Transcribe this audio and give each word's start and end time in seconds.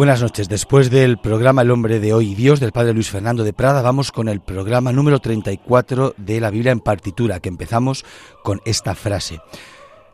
Buenas 0.00 0.22
noches. 0.22 0.48
Después 0.48 0.88
del 0.90 1.18
programa 1.18 1.60
El 1.60 1.70
hombre 1.70 2.00
de 2.00 2.14
hoy 2.14 2.34
Dios 2.34 2.58
del 2.58 2.72
padre 2.72 2.94
Luis 2.94 3.10
Fernando 3.10 3.44
de 3.44 3.52
Prada, 3.52 3.82
vamos 3.82 4.12
con 4.12 4.30
el 4.30 4.40
programa 4.40 4.92
número 4.92 5.18
34 5.18 6.14
de 6.16 6.40
la 6.40 6.48
Biblia 6.48 6.72
en 6.72 6.80
partitura, 6.80 7.40
que 7.40 7.50
empezamos 7.50 8.06
con 8.42 8.62
esta 8.64 8.94
frase. 8.94 9.42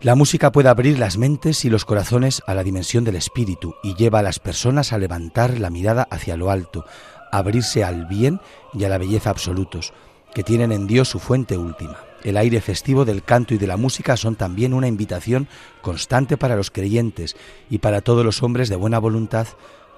La 0.00 0.16
música 0.16 0.50
puede 0.50 0.70
abrir 0.70 0.98
las 0.98 1.18
mentes 1.18 1.64
y 1.64 1.70
los 1.70 1.84
corazones 1.84 2.42
a 2.48 2.54
la 2.54 2.64
dimensión 2.64 3.04
del 3.04 3.14
espíritu 3.14 3.76
y 3.84 3.94
lleva 3.94 4.18
a 4.18 4.24
las 4.24 4.40
personas 4.40 4.92
a 4.92 4.98
levantar 4.98 5.60
la 5.60 5.70
mirada 5.70 6.08
hacia 6.10 6.36
lo 6.36 6.50
alto, 6.50 6.84
a 7.30 7.38
abrirse 7.38 7.84
al 7.84 8.06
bien 8.06 8.40
y 8.74 8.82
a 8.82 8.88
la 8.88 8.98
belleza 8.98 9.30
absolutos, 9.30 9.92
que 10.34 10.42
tienen 10.42 10.72
en 10.72 10.88
Dios 10.88 11.08
su 11.08 11.20
fuente 11.20 11.56
última. 11.56 12.00
El 12.24 12.38
aire 12.38 12.60
festivo 12.60 13.04
del 13.04 13.22
canto 13.22 13.54
y 13.54 13.58
de 13.58 13.68
la 13.68 13.76
música 13.76 14.16
son 14.16 14.34
también 14.34 14.74
una 14.74 14.88
invitación 14.88 15.46
constante 15.80 16.36
para 16.36 16.56
los 16.56 16.72
creyentes 16.72 17.36
y 17.70 17.78
para 17.78 18.00
todos 18.00 18.24
los 18.24 18.42
hombres 18.42 18.68
de 18.68 18.74
buena 18.74 18.98
voluntad 18.98 19.46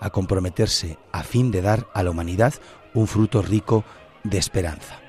a 0.01 0.11
comprometerse 0.11 0.99
a 1.13 1.23
fin 1.23 1.51
de 1.51 1.63
dar 1.63 1.87
a 1.95 2.03
la 2.03 2.11
humanidad 2.11 2.55
un 2.95 3.07
fruto 3.07 3.43
rico 3.43 3.85
de 4.25 4.39
esperanza 4.39 5.08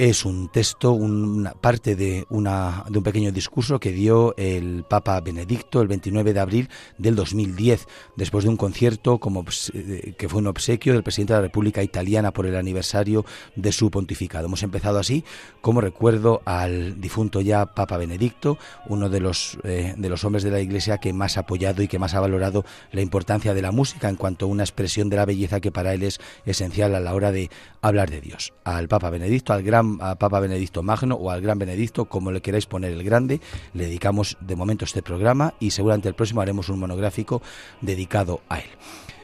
es 0.00 0.24
un 0.24 0.48
texto, 0.48 0.92
una 0.92 1.52
parte 1.52 1.94
de, 1.94 2.24
una, 2.30 2.86
de 2.88 2.96
un 2.96 3.04
pequeño 3.04 3.32
discurso 3.32 3.78
que 3.78 3.92
dio 3.92 4.34
el 4.38 4.82
Papa 4.88 5.20
Benedicto 5.20 5.82
el 5.82 5.88
29 5.88 6.32
de 6.32 6.40
abril 6.40 6.70
del 6.96 7.14
2010, 7.14 7.86
después 8.16 8.44
de 8.44 8.48
un 8.48 8.56
concierto 8.56 9.18
como, 9.18 9.44
eh, 9.74 10.14
que 10.16 10.26
fue 10.26 10.40
un 10.40 10.46
obsequio 10.46 10.94
del 10.94 11.02
presidente 11.02 11.34
de 11.34 11.40
la 11.40 11.42
República 11.42 11.82
Italiana 11.82 12.32
por 12.32 12.46
el 12.46 12.56
aniversario 12.56 13.26
de 13.56 13.72
su 13.72 13.90
pontificado. 13.90 14.46
Hemos 14.46 14.62
empezado 14.62 14.98
así 14.98 15.22
como 15.60 15.82
recuerdo 15.82 16.40
al 16.46 16.98
difunto 16.98 17.42
ya 17.42 17.66
Papa 17.66 17.98
Benedicto, 17.98 18.56
uno 18.88 19.10
de 19.10 19.20
los, 19.20 19.58
eh, 19.64 19.92
de 19.98 20.08
los 20.08 20.24
hombres 20.24 20.44
de 20.44 20.50
la 20.50 20.60
Iglesia 20.60 20.96
que 20.96 21.12
más 21.12 21.36
ha 21.36 21.40
apoyado 21.40 21.82
y 21.82 21.88
que 21.88 21.98
más 21.98 22.14
ha 22.14 22.20
valorado 22.20 22.64
la 22.90 23.02
importancia 23.02 23.52
de 23.52 23.60
la 23.60 23.70
música 23.70 24.08
en 24.08 24.16
cuanto 24.16 24.46
a 24.46 24.48
una 24.48 24.62
expresión 24.62 25.10
de 25.10 25.16
la 25.16 25.26
belleza 25.26 25.60
que 25.60 25.70
para 25.70 25.92
él 25.92 26.04
es 26.04 26.20
esencial 26.46 26.94
a 26.94 27.00
la 27.00 27.12
hora 27.12 27.32
de 27.32 27.50
hablar 27.82 28.08
de 28.08 28.22
Dios. 28.22 28.54
Al 28.64 28.88
Papa 28.88 29.10
Benedicto, 29.10 29.52
al 29.52 29.62
gran 29.62 29.89
a 30.00 30.16
Papa 30.16 30.40
Benedicto 30.40 30.82
Magno 30.82 31.16
o 31.16 31.30
al 31.30 31.40
Gran 31.40 31.58
Benedicto, 31.58 32.04
como 32.04 32.30
le 32.30 32.40
queráis 32.40 32.66
poner 32.66 32.92
el 32.92 33.02
grande. 33.02 33.40
Le 33.74 33.86
dedicamos 33.86 34.36
de 34.40 34.56
momento 34.56 34.84
este 34.84 35.02
programa 35.02 35.54
y 35.60 35.70
seguramente 35.70 36.08
el 36.08 36.14
próximo 36.14 36.40
haremos 36.40 36.68
un 36.68 36.78
monográfico 36.78 37.42
dedicado 37.80 38.40
a 38.48 38.58
él. 38.58 38.70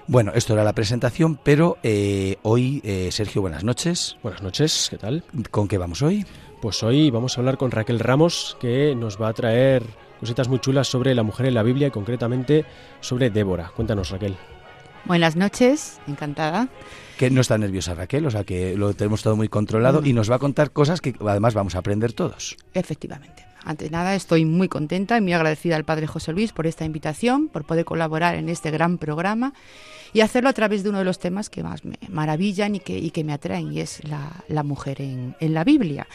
Bueno, 0.09 0.33
esto 0.35 0.53
era 0.53 0.63
la 0.63 0.73
presentación, 0.73 1.37
pero 1.43 1.79
eh, 1.83 2.37
hoy, 2.43 2.81
eh, 2.85 3.09
Sergio, 3.11 3.43
buenas 3.43 3.65
noches. 3.65 4.17
Buenas 4.23 4.41
noches, 4.41 4.87
¿qué 4.89 4.99
tal? 4.99 5.25
¿Con 5.51 5.67
qué 5.67 5.79
vamos 5.79 6.01
hoy? 6.03 6.25
Pues 6.63 6.83
hoy 6.85 7.11
vamos 7.11 7.37
a 7.37 7.41
hablar 7.41 7.57
con 7.57 7.73
Raquel 7.73 7.99
Ramos, 7.99 8.57
que 8.61 8.95
nos 8.95 9.21
va 9.21 9.29
a 9.29 9.33
traer 9.33 9.83
cositas 10.21 10.49
muy 10.49 10.61
chulas 10.61 10.87
sobre 10.87 11.15
la 11.15 11.25
mujer 11.25 11.47
en 11.47 11.55
la 11.55 11.65
Biblia 11.65 11.89
y 11.89 11.91
concretamente 11.91 12.65
sobre 13.01 13.31
Débora. 13.31 13.73
Cuéntanos, 13.75 14.11
Raquel. 14.11 14.37
Buenas 15.05 15.35
noches, 15.37 16.01
encantada. 16.07 16.69
Que 17.19 17.31
no 17.31 17.41
está 17.41 17.57
nerviosa 17.57 17.95
Raquel, 17.95 18.27
o 18.27 18.31
sea 18.31 18.45
que 18.45 18.77
lo 18.77 18.93
tenemos 18.95 19.23
todo 19.23 19.37
muy 19.37 19.49
controlado 19.49 20.05
y 20.05 20.13
nos 20.13 20.31
va 20.31 20.37
a 20.37 20.39
contar 20.39 20.71
cosas 20.71 21.01
que 21.01 21.15
además 21.27 21.55
vamos 21.55 21.75
a 21.75 21.79
aprender 21.79 22.13
todos. 22.13 22.57
Efectivamente. 22.75 23.47
Ante 23.65 23.91
nada, 23.91 24.15
estoy 24.15 24.45
muy 24.45 24.69
contenta 24.69 25.19
y 25.19 25.21
muy 25.21 25.33
agradecida 25.33 25.75
al 25.75 25.85
Padre 25.85 26.07
José 26.07 26.33
Luis 26.33 26.53
por 26.53 26.69
esta 26.69 26.85
invitación, 26.85 27.49
por 27.49 27.65
poder 27.65 27.85
colaborar 27.85 28.37
en 28.37 28.49
este 28.49 28.71
gran 28.71 28.97
programa 28.97 29.55
y 30.13 30.21
hacerlo 30.21 30.49
a 30.51 30.53
través 30.53 30.85
de 30.85 30.91
uno 30.91 30.99
de 30.99 31.05
los 31.05 31.19
temas 31.19 31.51
que 31.51 31.65
más 31.65 31.85
me 31.85 31.99
maravillan 32.09 32.77
y 32.77 32.81
que, 32.81 32.97
y 32.97 33.11
que 33.11 33.25
me 33.25 33.33
atraen, 33.33 33.73
y 33.73 33.81
es 33.81 34.03
la, 34.05 34.63
mujer 34.63 35.01
en, 35.01 35.35
en, 35.41 35.53
la 35.53 35.65
Biblia. 35.65 36.07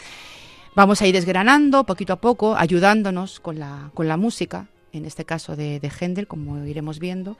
Vamos 0.75 1.01
a 1.01 1.07
ir 1.07 1.13
desgranando 1.13 1.83
poquito 1.83 2.13
a 2.13 2.21
poco, 2.21 2.55
ayudándonos 2.55 3.41
con 3.41 3.59
la, 3.59 3.91
con 3.93 4.07
la 4.07 4.15
música, 4.15 4.67
en 4.93 5.05
este 5.05 5.25
caso 5.25 5.55
de, 5.55 5.79
de 5.79 6.25
como 6.25 6.65
iremos 6.65 6.99
viendo, 6.99 7.37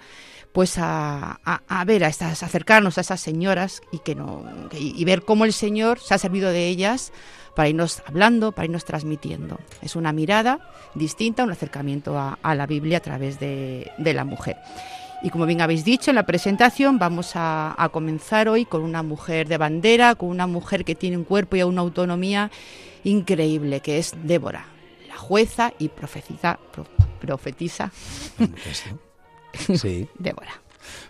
pues 0.51 0.75
a, 0.78 1.39
ver, 1.85 2.03
a 2.03 2.07
estas, 2.07 2.44
acercarnos 2.44 2.97
a 2.97 3.01
esas 3.01 3.19
señoras 3.19 3.81
y, 3.91 4.00
que 4.00 4.16
no, 4.16 4.44
y 4.73 5.03
ver 5.06 5.23
cómo 5.23 5.45
el 5.45 5.53
Señor 5.53 6.00
se 6.00 6.13
ha 6.13 6.17
servido 6.17 6.51
de 6.51 6.67
ellas 6.67 7.12
para 7.56 7.69
irnos 7.69 8.01
hablando, 8.06 8.51
para 8.51 8.66
irnos 8.66 8.85
transmitiendo. 8.85 9.59
Es 9.81 9.95
una 9.95 10.12
mirada 10.12 10.59
distinta, 10.95 11.44
un 11.44 11.51
acercamiento 11.51 12.17
a, 12.17 12.56
la 12.56 12.66
Biblia 12.66 12.97
a 12.97 13.01
través 13.01 13.39
de, 13.39 13.91
la 13.97 14.23
mujer. 14.23 14.57
Y 15.23 15.29
como 15.29 15.45
bien 15.45 15.62
habéis 15.62 15.85
dicho 15.85 16.12
en 16.12 16.16
la 16.16 16.25
presentación, 16.25 16.97
vamos 16.97 17.35
a, 17.35 17.75
a, 17.78 17.89
comenzar 17.89 18.50
hoy 18.50 18.66
con 18.66 18.81
una 18.81 19.03
mujer 19.03 19.47
de 19.47 19.57
bandera, 19.57 20.16
con 20.16 20.29
una 20.29 20.47
mujer 20.47 20.83
que 20.83 20.95
tiene 20.95 21.18
un 21.18 21.23
cuerpo 21.23 21.56
y 21.56 21.63
una 21.63 21.81
autonomía 21.81 22.50
increíble, 23.03 23.81
que 23.81 24.00
es 24.00 24.16
Débora, 24.23 24.66
la 25.07 25.18
jueza 25.18 25.73
y 25.78 25.89
profetiza. 25.89 26.57
Profetiza. 27.21 27.91
Sí. 29.77 30.07
Débora. 30.19 30.60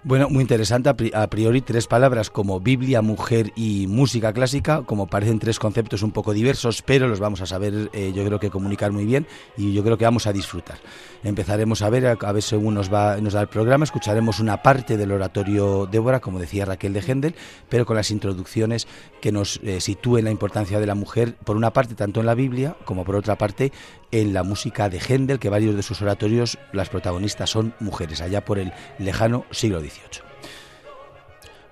Bueno, 0.04 0.30
muy 0.30 0.42
interesante. 0.42 0.90
A 1.14 1.28
priori, 1.28 1.62
tres 1.62 1.88
palabras 1.88 2.30
como 2.30 2.59
Biblia, 2.59 3.02
mujer 3.02 3.52
y 3.56 3.88
música 3.88 4.34
clásica, 4.34 4.84
como 4.84 5.08
parecen 5.08 5.40
tres 5.40 5.59
conceptos 5.59 6.04
un 6.04 6.12
poco 6.12 6.34
diversos, 6.34 6.82
pero 6.82 7.08
los 7.08 7.20
vamos 7.20 7.42
a 7.42 7.46
saber, 7.46 7.90
eh, 7.94 8.12
yo 8.16 8.26
creo 8.26 8.40
que 8.40 8.50
comunicar 8.50 8.92
muy 8.92 9.06
bien 9.06 9.28
y 9.58 9.74
yo 9.74 9.84
creo 9.84 9.98
que 9.98 10.06
vamos 10.06 10.28
a 10.28 10.34
disfrutar. 10.34 10.80
Empezaremos 11.24 11.82
a 11.82 11.90
ver, 11.90 12.18
a 12.20 12.32
ver 12.32 12.44
según 12.44 12.74
nos, 12.74 12.92
va, 12.92 13.18
nos 13.18 13.34
da 13.34 13.42
el 13.42 13.48
programa, 13.48 13.84
escucharemos 13.84 14.40
una 14.40 14.62
parte 14.62 14.98
del 14.98 15.12
oratorio 15.12 15.86
Débora, 15.86 16.20
como 16.20 16.40
decía 16.40 16.66
Raquel 16.66 16.94
de 16.94 17.02
Gendel, 17.02 17.36
pero 17.70 17.86
con 17.86 17.96
las 17.96 18.12
introducciones 18.12 18.88
que 19.22 19.32
nos 19.32 19.59
eh, 19.64 19.82
sitúen 19.82 20.26
la 20.26 20.32
importancia 20.32 20.80
de 20.80 20.88
la 20.88 20.96
mujer, 20.96 21.36
por 21.44 21.56
una 21.56 21.72
parte, 21.72 21.96
tanto 21.96 22.20
en 22.20 22.26
la 22.26 22.36
Biblia 22.36 22.76
como 22.86 23.06
por 23.06 23.16
otra 23.16 23.38
parte 23.38 23.72
en 24.12 24.34
la 24.34 24.44
música 24.44 24.90
de 24.90 25.00
Händel, 25.00 25.40
que 25.40 25.50
varios 25.50 25.76
de 25.76 25.84
sus 25.84 26.02
oratorios, 26.02 26.58
las 26.74 26.90
protagonistas 26.90 27.50
son 27.50 27.74
mujeres, 27.80 28.22
allá 28.22 28.44
por 28.44 28.59
el 28.59 28.74
lejano 29.00 29.46
siglo 29.61 29.79
XVIII. 29.79 30.31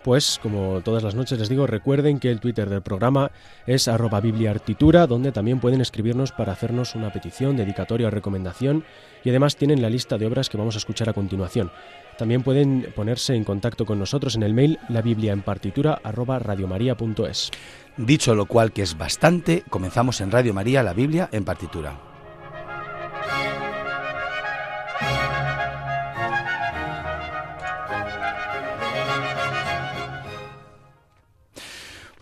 Pues 0.04 0.40
como 0.42 0.80
todas 0.82 1.04
las 1.04 1.14
noches 1.14 1.38
les 1.40 1.50
digo, 1.50 1.68
recuerden 1.68 2.20
que 2.20 2.32
el 2.32 2.40
Twitter 2.40 2.70
del 2.70 2.82
programa 2.82 3.32
es 3.68 3.90
arroba 3.90 4.22
bibliartitura, 4.22 5.08
donde 5.08 5.34
también 5.34 5.60
pueden 5.60 5.82
escribirnos 5.82 6.32
para 6.32 6.54
hacernos 6.54 6.96
una 6.96 7.12
petición, 7.12 7.58
dedicatoria 7.58 8.08
o 8.08 8.12
recomendación, 8.12 8.86
y 9.26 9.30
además 9.30 9.58
tienen 9.58 9.82
la 9.82 9.90
lista 9.90 10.18
de 10.18 10.26
obras 10.26 10.50
que 10.50 10.58
vamos 10.58 10.76
a 10.76 10.78
escuchar 10.78 11.10
a 11.10 11.14
continuación. 11.14 11.70
También 12.18 12.44
pueden 12.44 12.94
ponerse 12.96 13.36
en 13.36 13.44
contacto 13.44 13.86
con 13.86 14.00
nosotros 14.00 14.36
en 14.36 14.44
el 14.44 14.54
mail 14.54 14.80
la 14.88 15.02
biblia 15.02 15.34
en 15.34 15.42
partitura 15.42 16.00
arroba 16.02 16.40
radiomaria.es. 16.40 17.52
Dicho 17.98 18.36
lo 18.36 18.46
cual 18.46 18.72
que 18.72 18.84
es 18.84 18.98
bastante, 18.98 19.64
comenzamos 19.70 20.22
en 20.22 20.32
Radio 20.32 20.54
María 20.54 20.82
la 20.82 20.94
Biblia 20.94 21.28
en 21.34 21.44
partitura. 21.44 22.00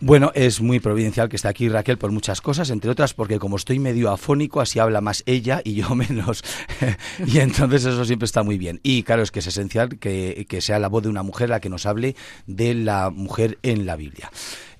Bueno, 0.00 0.30
es 0.36 0.60
muy 0.60 0.78
providencial 0.78 1.28
que 1.28 1.34
esté 1.34 1.48
aquí 1.48 1.68
Raquel 1.68 1.98
por 1.98 2.12
muchas 2.12 2.40
cosas, 2.40 2.70
entre 2.70 2.88
otras 2.88 3.14
porque 3.14 3.40
como 3.40 3.56
estoy 3.56 3.80
medio 3.80 4.12
afónico, 4.12 4.60
así 4.60 4.78
habla 4.78 5.00
más 5.00 5.24
ella 5.26 5.60
y 5.64 5.74
yo 5.74 5.92
menos. 5.96 6.44
y 7.26 7.38
entonces 7.40 7.84
eso 7.84 8.04
siempre 8.04 8.26
está 8.26 8.44
muy 8.44 8.58
bien. 8.58 8.78
Y 8.84 9.02
claro, 9.02 9.22
es 9.22 9.32
que 9.32 9.40
es 9.40 9.48
esencial 9.48 9.98
que, 9.98 10.46
que 10.48 10.60
sea 10.60 10.78
la 10.78 10.88
voz 10.88 11.02
de 11.02 11.08
una 11.08 11.24
mujer 11.24 11.48
la 11.50 11.58
que 11.58 11.68
nos 11.68 11.84
hable 11.84 12.14
de 12.46 12.74
la 12.74 13.10
mujer 13.10 13.58
en 13.64 13.86
la 13.86 13.96
Biblia. 13.96 14.30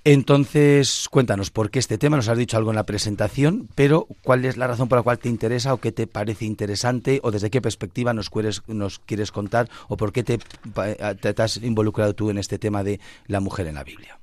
Entonces, 0.05 1.09
cuéntanos, 1.11 1.51
¿por 1.51 1.71
qué 1.71 1.81
este 1.81 1.99
tema? 1.99 2.17
Nos 2.17 2.29
has 2.29 2.39
dicho 2.39 2.57
algo 2.57 2.71
en 2.71 2.77
la 2.77 2.87
presentación, 2.87 3.69
pero 3.75 4.07
¿cuál 4.23 4.45
es 4.45 4.57
la 4.57 4.69
razón 4.69 4.89
por 4.89 4.99
la 4.99 5.03
cual 5.03 5.19
te 5.19 5.29
interesa 5.29 5.75
o 5.75 5.79
qué 5.79 5.91
te 5.91 6.07
parece 6.07 6.45
interesante 6.45 7.19
o 7.25 7.33
desde 7.33 7.51
qué 7.51 7.61
perspectiva 7.61 8.15
nos 8.15 8.31
quieres, 8.31 8.63
nos 8.69 9.01
quieres 9.01 9.33
contar 9.33 9.69
o 9.89 9.97
por 9.97 10.13
qué 10.13 10.23
te, 10.23 10.39
te 10.39 11.43
has 11.43 11.57
involucrado 11.57 12.15
tú 12.15 12.31
en 12.31 12.39
este 12.39 12.59
tema 12.59 12.85
de 12.85 13.01
la 13.27 13.41
mujer 13.41 13.67
en 13.67 13.75
la 13.75 13.83
Biblia? 13.83 14.19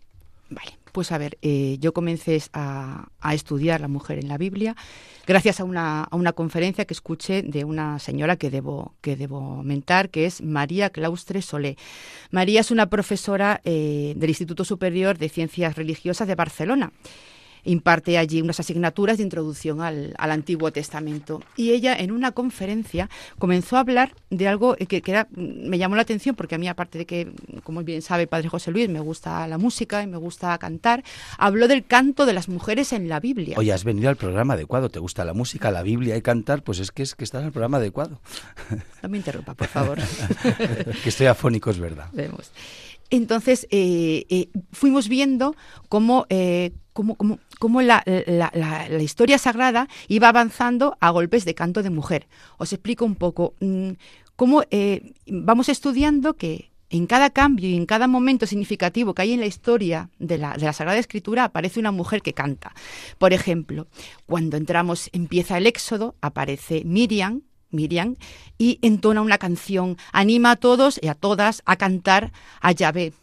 Vale. 0.50 0.85
Pues 0.96 1.12
a 1.12 1.18
ver, 1.18 1.38
eh, 1.42 1.76
yo 1.82 1.94
comencé 1.94 2.42
a, 2.54 3.10
estudiar 3.34 3.82
la 3.82 3.90
mujer 3.90 4.18
en 4.18 4.30
la 4.30 4.38
Biblia 4.38 4.78
gracias 5.28 5.60
a 5.60 5.66
una, 5.66 6.08
conferencia 6.34 6.86
que 6.86 6.94
escuché 6.94 7.42
de 7.42 7.66
una 7.66 8.00
señora 8.00 8.38
que 8.38 8.50
debo, 8.50 8.94
que 9.02 9.18
debo 9.18 9.62
mentar, 9.62 10.10
que 10.10 10.26
es 10.26 10.42
María 10.42 10.92
Claustre 10.92 11.42
Solé. 11.42 11.76
María 12.32 12.62
es 12.62 12.72
una 12.72 12.86
profesora 12.86 13.60
eh, 13.66 14.14
del 14.16 14.30
Instituto 14.30 14.64
Superior 14.64 15.18
de 15.18 15.28
Ciencias 15.28 15.76
Religiosas 15.76 16.30
de 16.30 16.36
Barcelona. 16.36 16.94
Imparte 17.66 18.18
allí 18.18 18.42
unas 18.42 18.60
asignaturas 18.60 19.18
de 19.18 19.24
introducción 19.24 19.82
al, 19.82 20.14
Antiguo 20.18 20.72
Testamento. 20.72 21.42
Y 21.56 21.72
ella 21.72 21.96
en 21.96 22.12
una 22.12 22.32
conferencia 22.32 23.10
comenzó 23.38 23.78
a 23.78 23.82
hablar 23.82 24.14
de 24.30 24.48
algo 24.48 24.76
que, 24.76 25.02
era, 25.06 25.28
me 25.32 25.78
llamó 25.78 25.96
la 25.96 26.02
atención 26.02 26.36
porque 26.36 26.56
a 26.56 26.58
mí, 26.58 26.68
aparte 26.68 26.98
de 26.98 27.06
que, 27.06 27.32
como 27.64 27.84
bien 27.84 28.02
sabe 28.02 28.28
Padre 28.28 28.50
José 28.50 28.72
Luis, 28.72 28.90
me 28.90 29.00
gusta 29.00 29.48
la 29.48 29.58
música 29.58 30.04
y 30.04 30.08
me 30.08 30.18
gusta 30.18 30.58
cantar, 30.58 31.04
habló 31.38 31.68
del 31.68 31.86
canto 31.86 32.26
de 32.26 32.34
las 32.34 32.50
mujeres 32.50 32.94
en 32.94 33.08
la 33.08 33.20
Biblia. 33.20 33.56
Oye, 33.58 33.74
has 33.74 33.84
venido 33.84 34.10
al 34.10 34.16
programa 34.16 34.56
adecuado, 34.56 34.90
te 34.90 35.00
gusta 35.00 35.26
la 35.26 35.34
música, 35.34 35.72
la 35.72 35.84
Biblia 35.84 36.16
y 36.18 36.22
cantar, 36.22 36.64
pues 36.64 36.80
es 36.80 36.92
que 36.92 37.04
es 37.04 37.16
que 37.16 37.24
estás 37.24 37.42
en 37.42 37.48
el 37.48 37.54
programa 37.54 37.78
adecuado. 37.78 38.20
No 39.02 39.10
me 39.10 39.18
interrumpa, 39.18 39.54
por 39.54 39.68
favor. 39.68 40.00
que 41.04 41.10
estoy 41.10 41.28
afónico, 41.28 41.70
es 41.70 41.78
verdad. 41.78 42.08
Vemos. 42.12 42.52
Entonces, 43.10 43.68
eh, 43.70 44.26
eh, 44.30 44.50
fuimos 44.72 45.08
viendo 45.08 45.56
cómo, 45.90 46.26
eh, 46.30 46.72
cómo, 46.96 47.82
la, 47.82 48.04
historia 49.00 49.38
sagrada 49.38 49.88
iba 50.08 50.30
avanzando 50.30 50.98
a 51.00 51.10
golpes 51.10 51.46
de 51.46 51.54
canto 51.54 51.84
de 51.84 51.90
mujer. 51.90 52.28
Os 52.58 52.72
explico 52.74 53.06
un 53.06 53.16
poco 53.16 53.54
mm, 53.60 53.92
cómo 54.36 54.64
vamos 55.28 55.70
estudiando 55.70 56.36
que 56.36 56.72
en 56.90 57.08
cada 57.08 57.30
cambio 57.30 57.68
y 57.68 57.76
en 57.76 57.86
cada 57.86 58.08
momento 58.08 58.46
significativo 58.46 59.14
que 59.14 59.24
hay 59.24 59.34
en 59.34 59.40
la 59.40 59.48
historia 59.48 60.10
de 60.20 60.38
la, 60.38 60.54
de 60.54 60.66
la, 60.66 60.74
Sagrada 60.74 61.00
Escritura 61.00 61.46
aparece 61.46 61.80
una 61.80 61.92
mujer 61.92 62.22
que 62.22 62.34
canta. 62.34 62.74
Por 63.18 63.34
ejemplo, 63.34 63.88
cuando 64.26 64.56
entramos, 64.58 65.10
empieza 65.12 65.58
el 65.58 65.68
Éxodo, 65.68 66.16
aparece 66.22 66.84
Miriam, 66.86 67.42
Miriam, 67.72 68.16
y 68.58 68.80
entona 68.82 69.22
una 69.22 69.38
canción, 69.38 69.98
anima 70.14 70.52
a 70.52 70.56
todos 70.56 71.00
y 71.02 71.08
a 71.08 71.16
todas 71.16 71.62
a 71.66 71.76
cantar 71.76 72.32
a 72.62 72.72
Yahvé. 72.72 73.14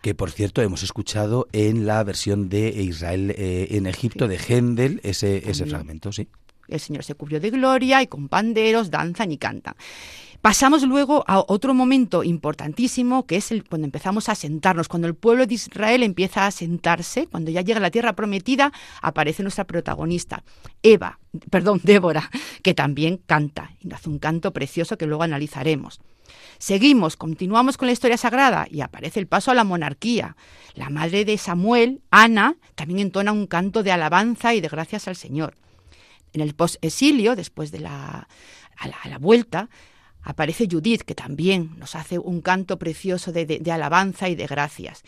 Que 0.00 0.14
por 0.14 0.30
cierto 0.30 0.62
hemos 0.62 0.82
escuchado 0.82 1.46
en 1.52 1.86
la 1.86 2.02
versión 2.04 2.48
de 2.48 2.68
Israel 2.68 3.34
eh, 3.36 3.68
en 3.70 3.86
Egipto 3.86 4.28
de 4.28 4.38
Händel 4.38 5.00
ese, 5.02 5.50
ese 5.50 5.66
fragmento, 5.66 6.12
sí. 6.12 6.28
El 6.68 6.80
Señor 6.80 7.02
se 7.04 7.14
cubrió 7.14 7.40
de 7.40 7.50
gloria 7.50 8.00
y 8.00 8.06
con 8.06 8.28
panderos 8.28 8.90
danzan 8.90 9.32
y 9.32 9.38
cantan. 9.38 9.74
Pasamos 10.42 10.82
luego 10.84 11.22
a 11.26 11.44
otro 11.46 11.74
momento 11.74 12.24
importantísimo, 12.24 13.26
que 13.26 13.36
es 13.36 13.52
el, 13.52 13.62
cuando 13.62 13.84
empezamos 13.84 14.30
a 14.30 14.34
sentarnos, 14.34 14.88
cuando 14.88 15.06
el 15.06 15.14
pueblo 15.14 15.46
de 15.46 15.52
Israel 15.52 16.02
empieza 16.02 16.46
a 16.46 16.50
sentarse, 16.50 17.26
cuando 17.26 17.50
ya 17.50 17.60
llega 17.60 17.78
la 17.78 17.90
tierra 17.90 18.14
prometida, 18.14 18.72
aparece 19.02 19.42
nuestra 19.42 19.66
protagonista, 19.66 20.42
Eva, 20.82 21.18
perdón, 21.50 21.80
Débora, 21.84 22.30
que 22.62 22.72
también 22.72 23.18
canta, 23.18 23.72
y 23.80 23.92
hace 23.92 24.08
un 24.08 24.18
canto 24.18 24.54
precioso 24.54 24.96
que 24.96 25.04
luego 25.04 25.24
analizaremos. 25.24 26.00
Seguimos, 26.56 27.16
continuamos 27.18 27.76
con 27.76 27.86
la 27.86 27.92
historia 27.92 28.16
sagrada 28.16 28.66
y 28.70 28.80
aparece 28.80 29.20
el 29.20 29.26
paso 29.26 29.50
a 29.50 29.54
la 29.54 29.64
monarquía. 29.64 30.36
La 30.74 30.88
madre 30.88 31.26
de 31.26 31.36
Samuel, 31.36 32.00
Ana, 32.10 32.56
también 32.76 33.00
entona 33.00 33.32
un 33.32 33.46
canto 33.46 33.82
de 33.82 33.92
alabanza 33.92 34.54
y 34.54 34.62
de 34.62 34.68
gracias 34.68 35.06
al 35.06 35.16
Señor. 35.16 35.54
En 36.32 36.40
el 36.40 36.54
post-exilio, 36.54 37.36
después 37.36 37.72
de 37.72 37.80
la, 37.80 38.28
a 38.78 39.08
la 39.08 39.18
vuelta, 39.18 39.68
Aparece 40.22 40.68
Judith, 40.70 41.02
que 41.02 41.14
también 41.14 41.70
nos 41.78 41.94
hace 41.94 42.18
un 42.18 42.40
canto 42.40 42.78
precioso 42.78 43.32
de, 43.32 43.60
alabanza 43.72 44.28
y 44.28 44.34
de 44.34 44.46
gracias. 44.46 45.02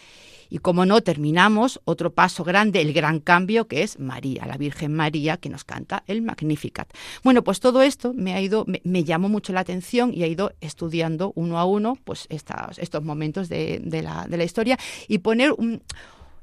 Y 0.49 0.59
como 0.59 0.85
no, 0.85 1.01
terminamos 1.01 1.81
otro 1.85 2.13
paso 2.13 2.45
grande, 2.45 2.83
el 2.83 2.93
gran 2.93 3.21
cambio, 3.21 3.69
que 3.69 3.83
es 3.83 3.99
María, 3.99 4.45
la 4.47 4.59
Virgen 4.59 4.93
María, 4.93 5.39
que 5.39 5.49
nos 5.49 5.65
canta 5.65 6.03
el 6.07 6.21
Magnificat. 6.21 6.93
Bueno, 7.25 7.43
pues 7.43 7.61
todo 7.61 7.81
esto 7.81 8.13
me 8.13 8.35
ha 8.35 8.41
ido, 8.41 8.67
me, 8.85 9.05
llamó 9.05 9.31
mucho 9.31 9.55
la 9.55 9.61
atención 9.61 10.13
y 10.13 10.25
he 10.25 10.29
ido 10.29 10.53
estudiando 10.61 11.33
uno 11.37 11.59
a 11.59 11.65
uno, 11.65 11.97
pues 12.05 12.27
estos, 12.29 12.79
estos 12.79 13.03
momentos 13.03 13.49
de, 13.49 13.81
la, 14.03 14.27
de 14.29 14.37
la 14.37 14.45
historia 14.45 14.79
y 15.09 15.19
poner 15.19 15.53
un 15.53 15.83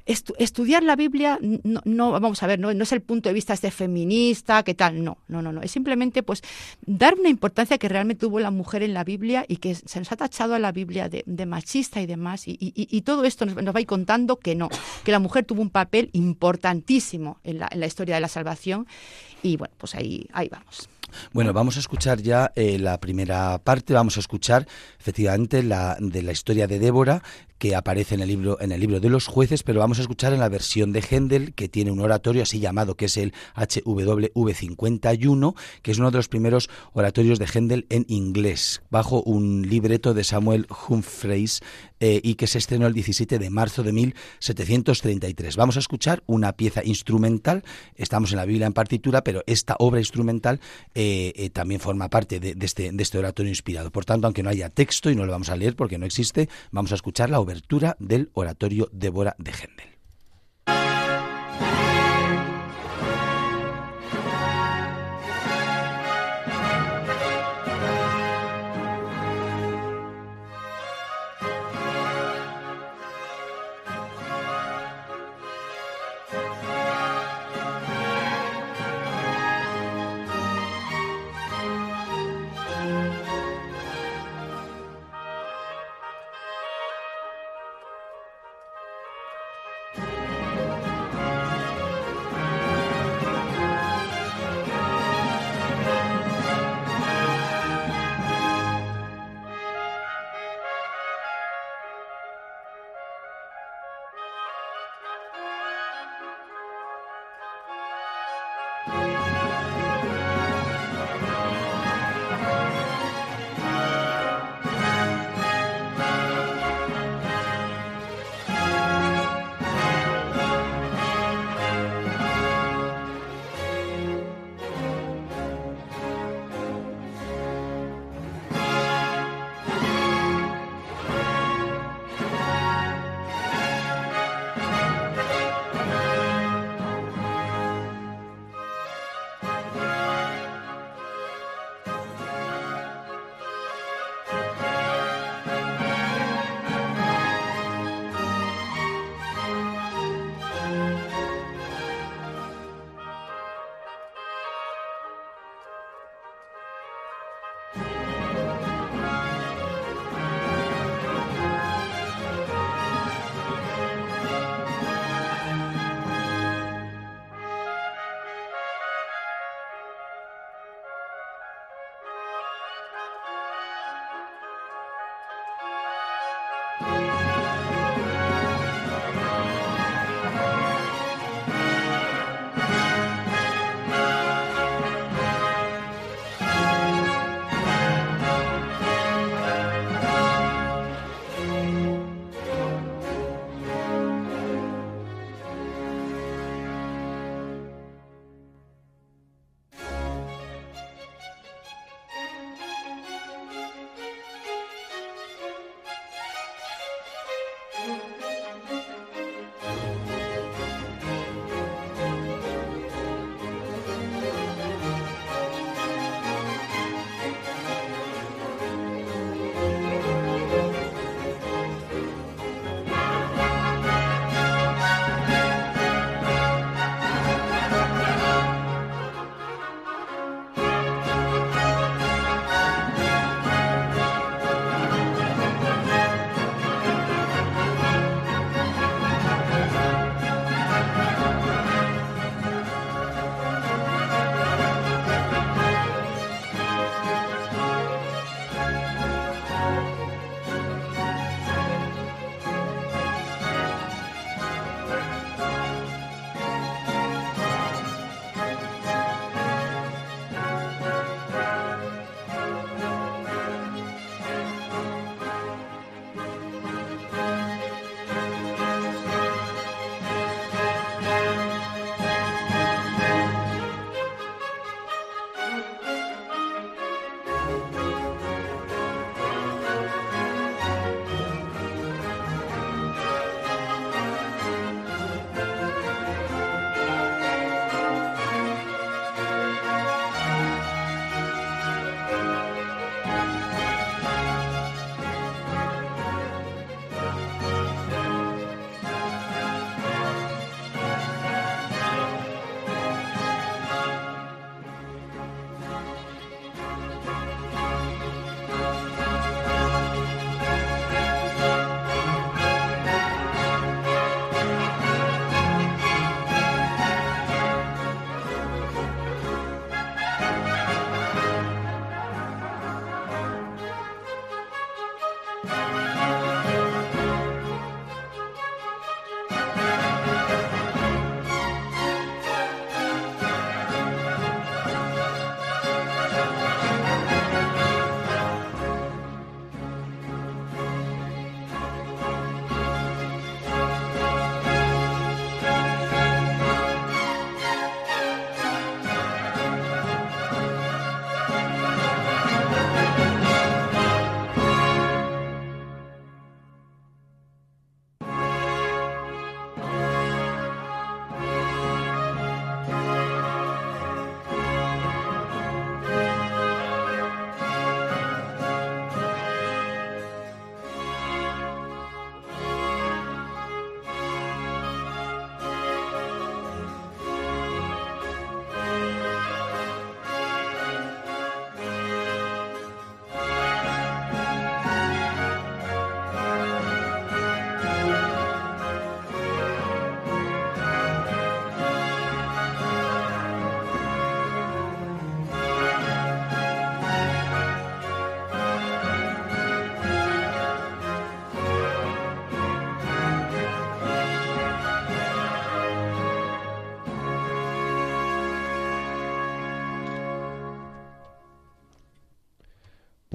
estudiar 0.10 0.84
la 0.84 0.96
Biblia 0.96 1.40
no, 1.42 2.12
vamos 2.12 2.42
a 2.42 2.48
ver, 2.48 2.60
no, 2.60 2.74
no, 2.74 2.84
es 2.84 2.92
el 2.92 3.02
punto 3.02 3.30
de 3.30 3.34
vista 3.34 3.54
este 3.54 3.70
feminista, 3.70 4.64
qué 4.64 4.74
tal, 4.74 5.04
no, 5.04 5.20
no, 5.28 5.42
no, 5.42 5.52
no, 5.52 5.62
es 5.62 5.72
simplemente 5.72 6.24
pues 6.24 6.42
dar 6.86 7.16
una 7.16 7.30
importancia 7.30 7.78
que 7.78 7.88
realmente 7.88 8.22
tuvo 8.22 8.40
la 8.40 8.52
mujer 8.52 8.82
en 8.82 8.94
la 8.94 9.04
Biblia 9.04 9.46
y 9.48 9.58
que 9.58 9.76
se 9.76 10.00
nos 10.00 10.12
ha 10.12 10.18
tachado 10.18 10.56
a 10.56 10.60
la 10.60 10.72
Biblia 10.72 11.10
de, 11.10 11.46
machista 11.46 12.02
y 12.02 12.06
demás 12.06 12.44
y, 12.46 13.02
todo 13.02 13.24
esto 13.24 13.46
nos, 13.46 13.56
va 13.56 13.72
a 13.76 13.82
ir 13.82 13.88
contando 13.88 14.38
que 14.38 14.56
no, 14.56 14.70
que 15.04 15.12
la 15.12 15.20
mujer 15.20 15.46
tuvo 15.46 15.62
un 15.62 15.70
papel 15.70 16.10
importantísimo 16.14 17.40
en 17.44 17.60
la, 17.60 17.70
en 17.72 17.80
la 17.80 17.86
historia 17.86 18.16
de 18.16 18.22
la 18.22 18.28
salvación 18.28 18.88
y 19.44 19.58
bueno, 19.58 19.74
pues 19.78 19.96
ahí, 19.96 20.28
ahí 20.34 20.50
vamos. 20.50 20.90
Bueno, 21.34 21.54
vamos 21.54 21.78
a 21.78 21.80
escuchar 21.80 22.22
ya 22.22 22.52
eh, 22.56 22.78
la 22.80 23.00
primera 23.00 23.58
parte, 23.60 23.94
vamos 23.94 24.18
a 24.18 24.20
escuchar 24.20 24.68
efectivamente 25.00 25.64
la, 25.64 25.98
de 26.00 26.22
la 26.22 26.32
historia 26.32 26.68
de 26.68 26.80
Débora 26.80 27.24
que 27.60 27.76
aparece 27.76 28.16
en 28.16 28.22
el 28.22 28.30
libro 28.30 28.58
en 28.62 28.72
el 28.72 28.80
libro 28.80 29.02
de 29.02 29.10
los 29.10 29.28
jueces, 29.28 29.64
pero 29.64 29.82
vamos 29.82 30.00
a 30.00 30.02
escuchar 30.02 30.34
en 30.34 30.40
la 30.40 30.50
versión 30.50 30.94
de 30.94 31.02
Händel 31.02 31.54
que 31.54 31.68
tiene 31.68 31.92
un 31.92 32.00
oratorio 32.00 32.42
así 32.42 32.60
llamado 32.60 32.96
que 32.96 33.06
es 33.06 33.18
el 33.18 33.34
HWV51, 33.56 35.56
que 35.82 35.92
es 35.92 36.00
uno 36.00 36.10
de 36.10 36.18
los 36.18 36.30
primeros 36.30 36.70
oratorios 36.94 37.38
de 37.38 37.46
Händel 37.46 37.86
en 37.90 38.06
inglés, 38.08 38.82
bajo 38.90 39.22
un 39.22 39.68
libreto 39.68 40.14
de 40.14 40.24
Samuel 40.24 40.68
Humphreys 40.88 41.60
eh, 42.00 42.20
y 42.24 42.36
que 42.36 42.48
se 42.48 42.58
estrenó 42.58 42.88
el 42.88 42.94
17 42.94 43.40
de 43.40 43.50
marzo 43.50 43.84
de 43.84 43.92
1733. 43.92 45.56
Vamos 45.56 45.78
a 45.78 45.80
escuchar 45.80 46.24
una 46.28 46.54
pieza 46.54 46.82
instrumental, 46.84 47.64
estamos 47.96 48.32
en 48.32 48.38
la 48.38 48.46
Biblia 48.46 48.68
en 48.68 48.74
partitura, 48.74 49.24
pero 49.24 49.44
esta 49.48 49.76
obra 49.80 50.00
instrumental 50.00 50.60
eh, 50.96 51.34
eh, 51.36 51.50
también 51.50 51.80
forma 51.80 52.10
parte 52.10 52.40
de, 52.40 52.56
este, 52.60 52.92
de 52.92 53.04
este 53.04 53.18
oratorio 53.18 53.50
inspirado. 53.50 53.92
Por 53.92 54.06
tanto, 54.06 54.28
aunque 54.28 54.44
no 54.44 54.50
haya 54.50 54.70
texto 54.70 55.10
y 55.10 55.16
no 55.16 55.26
lo 55.26 55.32
vamos 55.32 55.50
a 55.50 55.56
leer 55.56 55.76
porque 55.76 55.98
no 55.98 56.06
existe, 56.06 56.50
vamos 56.72 56.92
a 56.92 56.96
escuchar 56.96 57.30
la 57.30 57.40
obertura 57.40 57.96
del 58.00 58.30
oratorio 58.34 58.90
Débora 58.92 59.36
de 59.38 59.52
Händel. 59.52 59.89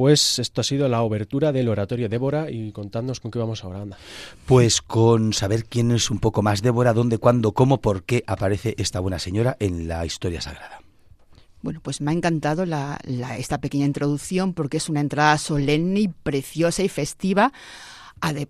Pues 0.05 0.39
esto 0.39 0.61
ha 0.61 0.65
sido 0.65 0.87
la 0.87 1.01
obertura 1.01 1.51
del 1.51 1.67
oratorio 1.67 2.11
Débora 2.11 2.51
y 2.51 2.73
contadnos 2.73 3.21
con 3.21 3.31
qué 3.31 3.39
vamos 3.39 3.65
ahora, 3.65 3.81
anda. 3.81 3.97
Pues 4.45 4.83
con 4.83 5.33
saber 5.33 5.65
quién 5.65 5.93
es 5.93 6.11
un 6.11 6.19
poco 6.19 6.43
más 6.43 6.61
Débora, 6.61 6.93
dónde, 6.93 7.17
cuándo, 7.17 7.53
cómo, 7.53 7.81
por 7.81 8.03
qué 8.03 8.23
aparece 8.27 8.75
esta 8.77 9.01
buena 9.01 9.19
señora 9.19 9.57
en 9.61 9.89
la 9.89 10.05
historia 10.05 10.43
sagrada. 10.43 10.83
Bueno, 11.63 11.81
pues 11.83 12.03
me 12.03 12.11
ha 12.11 12.15
encantado 12.15 12.67
esta 13.39 13.63
pequeña 13.63 13.87
introducción 13.87 14.53
porque 14.53 14.77
es 14.77 14.91
una 14.91 15.01
entrada 15.01 15.39
solemne 15.39 16.01
y 16.01 16.09
preciosa 16.09 16.83
y 16.83 16.91
festiva 16.91 17.55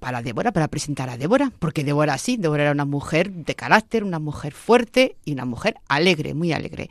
para 0.01 0.23
Débora, 0.23 0.51
para 0.51 0.67
presentar 0.67 1.09
a 1.09 1.17
Débora, 1.17 1.53
porque 1.61 1.85
Débora 1.85 2.19
sí, 2.19 2.37
Débora 2.37 2.65
era 2.65 2.73
una 2.73 2.85
mujer 2.85 3.31
de 3.31 3.55
carácter, 3.55 4.03
una 4.03 4.19
mujer 4.19 4.55
fuerte 4.55 5.15
y 5.25 5.35
una 5.35 5.45
mujer 5.45 5.77
alegre, 5.87 6.35
muy 6.35 6.53
alegre. 6.53 6.91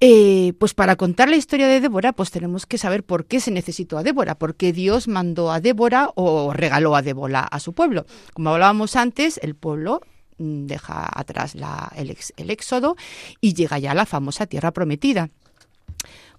Eh, 0.00 0.52
pues 0.58 0.74
para 0.74 0.94
contar 0.94 1.28
la 1.28 1.36
historia 1.36 1.66
de 1.66 1.80
Débora, 1.80 2.12
pues 2.12 2.30
tenemos 2.30 2.66
que 2.66 2.78
saber 2.78 3.02
por 3.02 3.26
qué 3.26 3.40
se 3.40 3.50
necesitó 3.50 3.98
a 3.98 4.04
Débora, 4.04 4.38
por 4.38 4.54
qué 4.54 4.72
Dios 4.72 5.08
mandó 5.08 5.50
a 5.50 5.60
Débora 5.60 6.10
o 6.14 6.52
regaló 6.52 6.94
a 6.94 7.02
Débora 7.02 7.40
a 7.40 7.58
su 7.58 7.72
pueblo. 7.72 8.06
Como 8.32 8.50
hablábamos 8.50 8.94
antes, 8.94 9.40
el 9.42 9.56
pueblo 9.56 10.00
mm, 10.38 10.66
deja 10.66 11.08
atrás 11.12 11.56
el, 11.96 12.16
el 12.36 12.50
éxodo 12.50 12.96
y 13.40 13.54
llega 13.54 13.78
ya 13.78 13.90
a 13.90 13.94
la 13.94 14.06
famosa 14.06 14.46
tierra 14.46 14.72
prometida. 14.72 15.30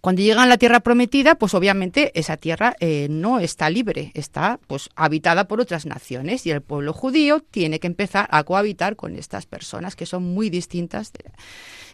Cuando 0.01 0.21
llegan 0.21 0.45
a 0.45 0.47
la 0.47 0.57
tierra 0.57 0.79
prometida, 0.79 1.35
pues 1.35 1.53
obviamente 1.53 2.17
esa 2.17 2.37
tierra 2.37 2.75
eh, 2.79 3.07
no 3.09 3.39
está 3.39 3.69
libre, 3.69 4.11
está 4.13 4.59
pues 4.67 4.89
habitada 4.95 5.47
por 5.47 5.59
otras 5.59 5.85
naciones 5.85 6.45
y 6.45 6.51
el 6.51 6.61
pueblo 6.61 6.93
judío 6.93 7.41
tiene 7.41 7.81
que 7.81 7.87
empezar 7.87 8.27
a 8.31 8.43
cohabitar 8.43 8.95
con 8.95 9.15
estas 9.17 9.45
personas 9.45 9.97
que 9.97 10.05
son 10.05 10.23
muy 10.23 10.49
distintas 10.49 11.11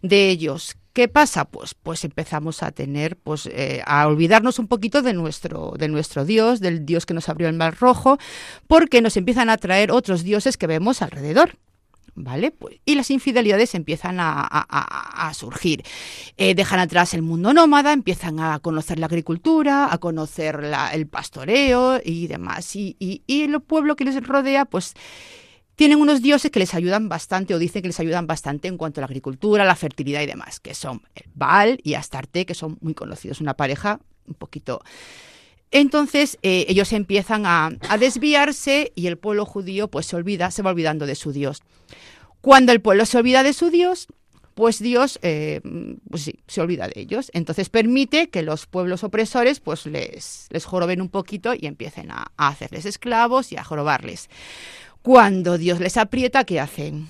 de, 0.03 0.29
ellos. 0.29 0.77
¿Qué 0.95 1.09
pasa? 1.09 1.43
Pues, 1.43 1.73
pues 1.73 2.05
empezamos 2.05 2.63
a 2.63 2.71
tener, 2.71 3.17
pues, 3.17 3.47
eh, 3.47 3.81
a 3.85 4.07
olvidarnos 4.07 4.59
un 4.59 4.69
poquito 4.69 5.01
de 5.01 5.11
nuestro, 5.11 5.73
de 5.77 5.89
nuestro 5.89 6.23
Dios, 6.23 6.61
del 6.61 6.85
Dios 6.85 7.05
que 7.05 7.13
nos 7.13 7.27
abrió 7.27 7.49
el 7.49 7.53
mar 7.53 7.75
rojo, 7.77 8.17
porque 8.65 9.01
nos 9.01 9.17
empiezan 9.17 9.49
a 9.49 9.57
traer 9.57 9.91
otros 9.91 10.23
dioses 10.23 10.55
que 10.55 10.67
vemos 10.67 11.01
alrededor. 11.01 11.57
¿vale? 12.17 12.51
Pues, 12.51 12.77
y 12.85 12.95
las 12.95 13.11
infidelidades 13.11 13.75
empiezan 13.75 14.19
a, 14.21 15.31
surgir. 15.33 15.83
Eh, 16.37 16.55
dejan 16.55 16.79
atrás 16.79 17.13
el 17.13 17.23
mundo 17.23 17.53
nómada, 17.53 17.91
empiezan 17.91 18.39
a 18.39 18.59
conocer 18.59 18.97
la 18.97 19.07
agricultura, 19.07 19.91
a 19.91 19.97
conocer 19.97 20.61
el 20.93 21.07
pastoreo 21.07 21.99
y 22.05 22.27
demás. 22.27 22.73
Y, 22.73 22.95
y, 22.99 23.21
y 23.27 23.41
el 23.41 23.59
pueblo 23.59 23.97
que 23.97 24.05
les 24.05 24.25
rodea, 24.25 24.63
pues 24.63 24.93
tienen 25.75 25.99
unos 25.99 26.21
dioses 26.21 26.51
que 26.51 26.59
les 26.59 26.73
ayudan 26.73 27.09
bastante 27.09 27.53
o 27.53 27.59
dicen 27.59 27.81
que 27.81 27.89
les 27.89 27.99
ayudan 27.99 28.27
bastante 28.27 28.67
en 28.67 28.77
cuanto 28.77 28.99
a 28.99 29.03
la 29.03 29.07
agricultura, 29.07 29.65
la 29.65 29.75
fertilidad 29.75 30.21
y 30.21 30.25
demás, 30.25 30.59
que 30.59 30.73
son 30.73 31.01
el 31.15 31.25
Baal 31.33 31.79
y 31.83 31.95
Astarte, 31.95 32.45
que 32.45 32.53
son 32.53 32.77
muy 32.81 32.93
conocidos, 32.93 33.41
una 33.41 33.55
pareja 33.55 33.99
un 34.27 34.35
poquito 34.35 34.81
entonces 35.71 36.37
eh, 36.41 36.65
ellos 36.69 36.93
empiezan 36.93 37.45
a, 37.45 37.69
desviarse 37.99 38.93
y 38.95 39.07
el 39.07 39.17
pueblo 39.17 39.45
judío 39.45 39.89
pues 39.89 40.05
se 40.05 40.15
olvida, 40.15 40.49
se 40.49 40.61
va 40.61 40.71
olvidando 40.71 41.05
de 41.05 41.15
su 41.15 41.33
Dios. 41.33 41.63
Cuando 42.39 42.71
el 42.71 42.81
pueblo 42.81 43.05
se 43.05 43.17
olvida 43.17 43.43
de 43.43 43.51
su 43.51 43.69
Dios, 43.69 44.07
pues 44.53 44.79
Dios 44.79 45.19
eh, 45.21 45.59
pues 46.09 46.23
sí, 46.23 46.39
se 46.47 46.61
olvida 46.61 46.87
de 46.87 47.01
ellos. 47.01 47.29
Entonces 47.33 47.67
permite 47.69 48.29
que 48.29 48.41
los 48.41 48.67
pueblos 48.67 49.03
opresores 49.03 49.59
pues 49.59 49.85
les, 49.85 50.47
les 50.49 50.63
joroben 50.63 51.01
un 51.01 51.09
poquito 51.09 51.53
y 51.53 51.65
empiecen 51.65 52.09
a, 52.09 52.31
a 52.37 52.47
hacerles 52.47 52.85
esclavos 52.85 53.51
y 53.51 53.57
a 53.57 53.63
jorobarles. 53.65 54.29
Cuando 55.05 55.59
Dios 55.59 55.79
les 55.79 55.97
aprieta, 55.97 56.45
¿qué 56.45 56.59
hacen 56.59 57.07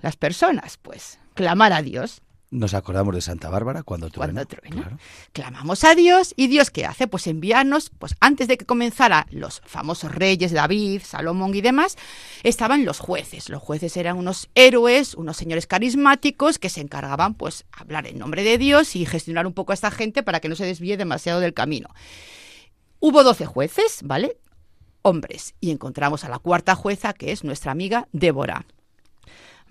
las 0.00 0.14
personas? 0.14 0.76
Pues 0.76 1.18
clamar 1.34 1.72
a 1.72 1.82
Dios. 1.82 2.22
Nos 2.52 2.72
acordamos 2.72 3.16
de 3.16 3.20
Santa 3.20 3.50
Bárbara 3.50 3.82
cuando 3.82 4.10
truena. 4.10 4.44
Cuando 4.44 4.98
Clamamos 5.32 5.82
a 5.82 5.96
Dios 5.96 6.34
y 6.36 6.46
Dios 6.46 6.70
qué 6.70 6.86
hace? 6.86 7.08
Pues 7.08 7.26
enviarnos, 7.26 7.90
pues 7.98 8.14
antes 8.20 8.46
de 8.46 8.56
que 8.56 8.64
comenzara 8.64 9.26
los 9.32 9.60
famosos 9.66 10.14
reyes 10.14 10.52
David, 10.52 11.02
Salomón 11.04 11.52
y 11.56 11.62
demás, 11.62 11.96
estaban 12.44 12.84
los 12.84 13.00
jueces. 13.00 13.48
Los 13.48 13.60
jueces 13.60 13.96
eran 13.96 14.18
unos 14.18 14.48
héroes, 14.54 15.14
unos 15.14 15.36
señores 15.36 15.66
carismáticos 15.66 16.60
que 16.60 16.68
se 16.68 16.80
encargaban 16.80 17.34
pues 17.34 17.64
hablar 17.72 18.06
en 18.06 18.20
nombre 18.20 18.44
de 18.44 18.56
Dios 18.56 18.94
y 18.94 19.04
gestionar 19.04 19.48
un 19.48 19.52
poco 19.52 19.72
a 19.72 19.74
esta 19.74 19.90
gente 19.90 20.22
para 20.22 20.38
que 20.38 20.48
no 20.48 20.54
se 20.54 20.64
desvíe 20.64 20.96
demasiado 20.96 21.40
del 21.40 21.54
camino. 21.54 21.88
Hubo 23.00 23.24
doce 23.24 23.46
jueces, 23.46 23.98
¿vale? 24.04 24.36
Hombres. 25.02 25.54
Y 25.60 25.70
encontramos 25.70 26.24
a 26.24 26.28
la 26.28 26.38
cuarta 26.38 26.74
jueza 26.74 27.12
que 27.12 27.32
es 27.32 27.44
nuestra 27.44 27.72
amiga 27.72 28.08
Débora. 28.12 28.64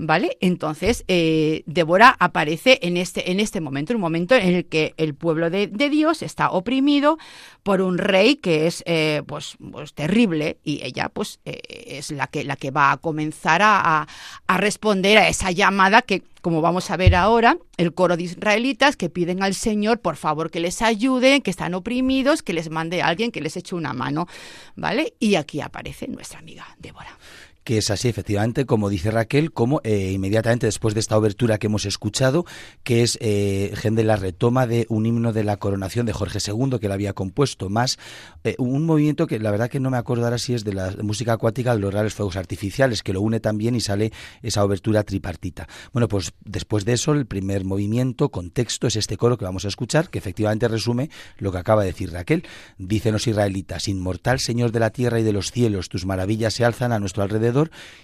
¿Vale? 0.01 0.37
Entonces, 0.41 1.05
eh, 1.07 1.63
Débora 1.67 2.15
aparece 2.19 2.79
en 2.81 2.97
este, 2.97 3.31
en 3.31 3.39
este 3.39 3.61
momento, 3.61 3.93
un 3.93 4.01
momento 4.01 4.35
en 4.35 4.55
el 4.55 4.65
que 4.65 4.95
el 4.97 5.13
pueblo 5.13 5.49
de, 5.49 5.67
Dios 5.67 6.23
está 6.23 6.49
oprimido 6.49 7.17
por 7.63 7.81
un 7.81 7.97
rey 7.97 8.35
que 8.35 8.65
es 8.65 8.83
eh, 8.87 9.21
pues, 9.27 9.57
pues, 9.71 9.93
terrible 9.93 10.57
y 10.63 10.83
ella 10.83 11.09
pues 11.09 11.39
eh, 11.45 11.59
es 11.85 12.11
la 12.11 12.27
que, 12.27 12.43
la 12.43 12.55
que 12.55 12.71
va 12.71 12.91
a 12.91 12.97
comenzar 12.97 13.61
a, 13.61 14.07
a, 14.47 14.57
responder 14.57 15.17
a 15.19 15.27
esa 15.27 15.51
llamada 15.51 16.01
que, 16.01 16.23
como 16.41 16.61
vamos 16.61 16.89
a 16.89 16.97
ver 16.97 17.13
ahora, 17.13 17.57
el 17.77 17.93
coro 17.93 18.17
de 18.17 18.23
israelitas 18.23 18.95
que 18.95 19.09
piden 19.09 19.43
al 19.43 19.53
Señor, 19.53 19.99
por 19.99 20.15
favor, 20.15 20.49
que 20.49 20.59
les 20.59 20.81
ayude, 20.81 21.41
que 21.41 21.51
están 21.51 21.75
oprimidos, 21.75 22.41
que 22.41 22.53
les 22.53 22.71
mande 22.71 23.03
alguien 23.03 23.31
que 23.31 23.41
les 23.41 23.55
eche 23.55 23.75
una 23.75 23.93
mano, 23.93 24.27
¿vale? 24.75 25.13
Y 25.19 25.35
aquí 25.35 25.61
aparece 25.61 26.07
nuestra 26.07 26.39
amiga 26.39 26.65
Débora 26.79 27.17
que 27.63 27.77
es 27.77 27.91
así, 27.91 28.07
efectivamente, 28.07 28.65
como 28.65 28.89
dice 28.89 29.11
Raquel, 29.11 29.51
como 29.51 29.81
eh, 29.83 30.11
inmediatamente 30.11 30.65
después 30.65 30.93
de 30.93 30.99
esta 30.99 31.17
obertura 31.17 31.59
que 31.59 31.67
hemos 31.67 31.85
escuchado, 31.85 32.45
que 32.83 33.03
es 33.03 33.17
eh, 33.21 33.73
de 33.91 34.03
la 34.03 34.15
retoma 34.15 34.67
de 34.67 34.85
un 34.89 35.05
himno 35.05 35.33
de 35.33 35.43
la 35.43 35.57
coronación 35.57 36.05
de 36.05 36.13
Jorge 36.13 36.39
II, 36.45 36.79
que 36.79 36.87
la 36.87 36.95
había 36.95 37.13
compuesto, 37.13 37.69
más 37.69 37.99
eh, 38.43 38.55
un 38.57 38.85
movimiento 38.85 39.27
que 39.27 39.39
la 39.39 39.51
verdad 39.51 39.69
que 39.69 39.79
no 39.79 39.91
me 39.91 39.97
acuerdo 39.97 40.23
ahora 40.25 40.37
si 40.37 40.53
es 40.53 40.63
de 40.63 40.73
la 40.73 40.95
música 41.01 41.33
acuática 41.33 41.75
de 41.75 41.81
los 41.81 41.93
reales 41.93 42.13
fuegos 42.13 42.35
artificiales, 42.35 43.03
que 43.03 43.13
lo 43.13 43.21
une 43.21 43.39
también 43.39 43.75
y 43.75 43.81
sale 43.81 44.11
esa 44.41 44.63
obertura 44.63 45.03
tripartita. 45.03 45.67
Bueno, 45.93 46.07
pues 46.07 46.33
después 46.43 46.85
de 46.85 46.93
eso, 46.93 47.13
el 47.13 47.27
primer 47.27 47.63
movimiento, 47.65 48.29
contexto, 48.29 48.87
es 48.87 48.95
este 48.95 49.17
coro 49.17 49.37
que 49.37 49.45
vamos 49.45 49.65
a 49.65 49.67
escuchar, 49.67 50.09
que 50.09 50.19
efectivamente 50.19 50.67
resume 50.67 51.09
lo 51.37 51.51
que 51.51 51.59
acaba 51.59 51.81
de 51.81 51.91
decir 51.91 52.11
Raquel. 52.11 52.43
Dicen 52.77 53.13
los 53.13 53.27
israelitas, 53.27 53.87
inmortal 53.87 54.39
Señor 54.39 54.71
de 54.71 54.79
la 54.79 54.89
tierra 54.89 55.19
y 55.19 55.23
de 55.23 55.33
los 55.33 55.51
cielos, 55.51 55.89
tus 55.89 56.05
maravillas 56.05 56.53
se 56.53 56.65
alzan 56.65 56.91
a 56.91 56.99
nuestro 56.99 57.23
alrededor 57.23 57.50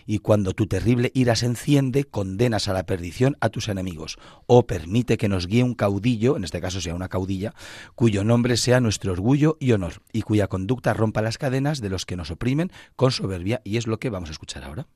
y 0.05 0.19
cuando 0.19 0.53
tu 0.53 0.67
terrible 0.67 1.12
ira 1.13 1.36
se 1.36 1.45
enciende, 1.45 2.03
condenas 2.03 2.67
a 2.67 2.73
la 2.73 2.86
perdición 2.86 3.38
a 3.41 3.49
tus 3.49 3.67
enemigos, 3.69 4.17
o 4.45 4.67
permite 4.67 5.17
que 5.17 5.29
nos 5.29 5.47
guíe 5.47 5.63
un 5.63 5.73
caudillo, 5.73 6.38
en 6.38 6.43
este 6.43 6.62
caso 6.62 6.81
sea 6.81 6.95
una 6.95 7.10
caudilla, 7.10 7.53
cuyo 7.95 8.23
nombre 8.23 8.57
sea 8.57 8.79
nuestro 8.79 9.12
orgullo 9.12 9.57
y 9.60 9.71
honor, 9.71 10.01
y 10.12 10.21
cuya 10.21 10.47
conducta 10.47 10.93
rompa 10.93 11.21
las 11.21 11.38
cadenas 11.38 11.81
de 11.81 11.89
los 11.89 12.05
que 12.05 12.15
nos 12.15 12.31
oprimen 12.31 12.71
con 12.95 13.12
soberbia, 13.12 13.62
y 13.63 13.77
es 13.77 13.88
lo 13.88 13.99
que 13.99 14.10
vamos 14.10 14.29
a 14.29 14.33
escuchar 14.33 14.63
ahora. 14.63 14.88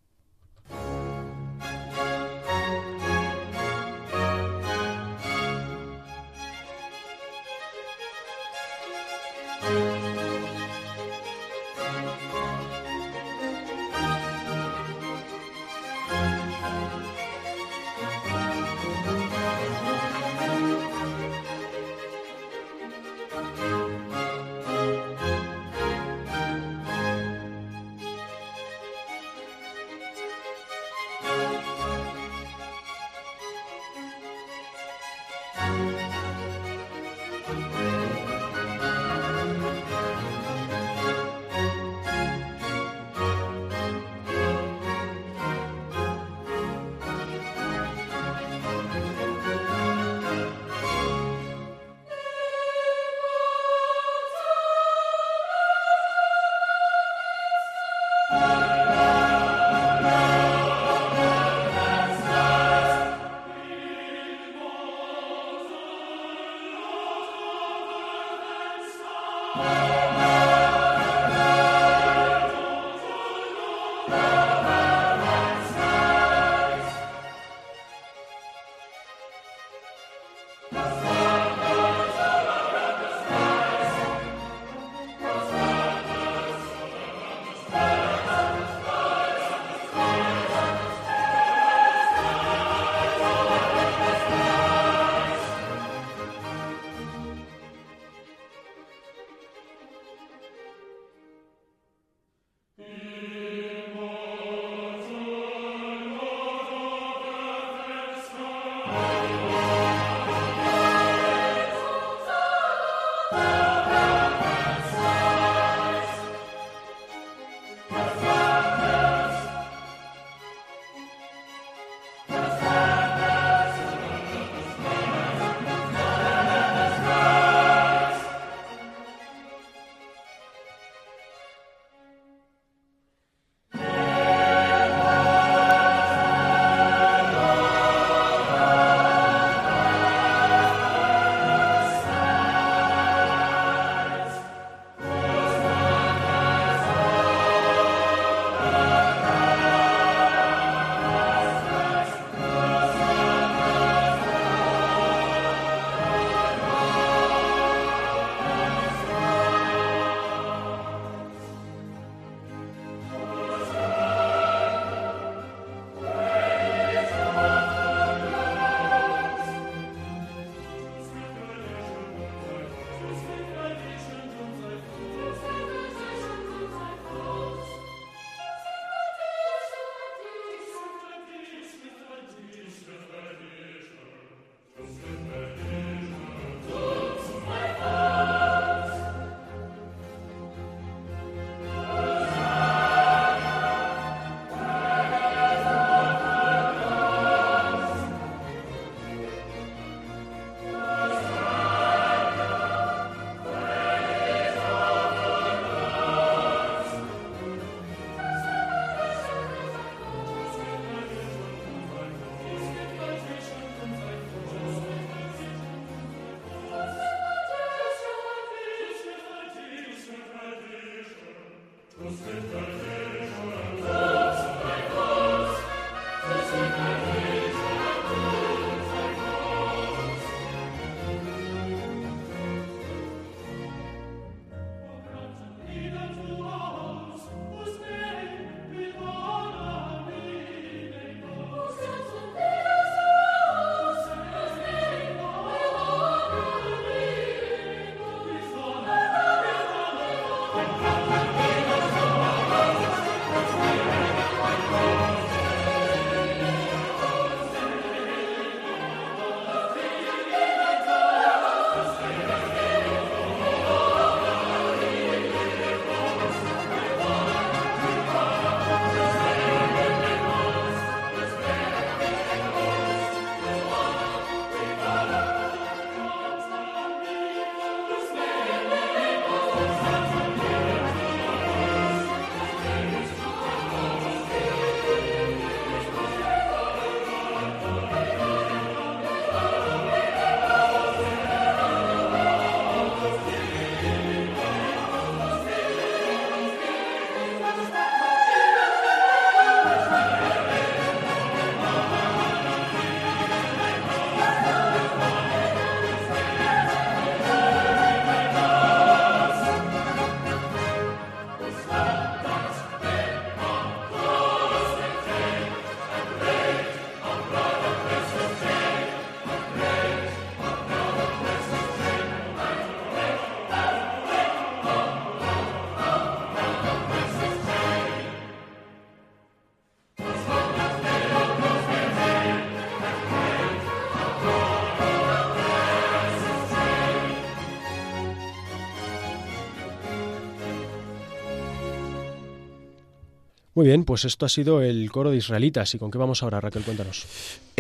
Muy 343.62 343.68
bien, 343.68 343.86
pues 343.86 344.06
esto 344.06 344.26
ha 344.26 344.30
sido 344.30 344.64
el 344.64 344.92
coro 344.92 345.12
de 345.12 345.18
israelitas. 345.18 345.76
¿Y 345.76 345.78
con 345.78 345.92
qué 345.92 346.00
vamos 346.00 346.24
ahora, 346.24 346.42
Raquel? 346.42 346.64
Cuéntanos. 346.64 347.06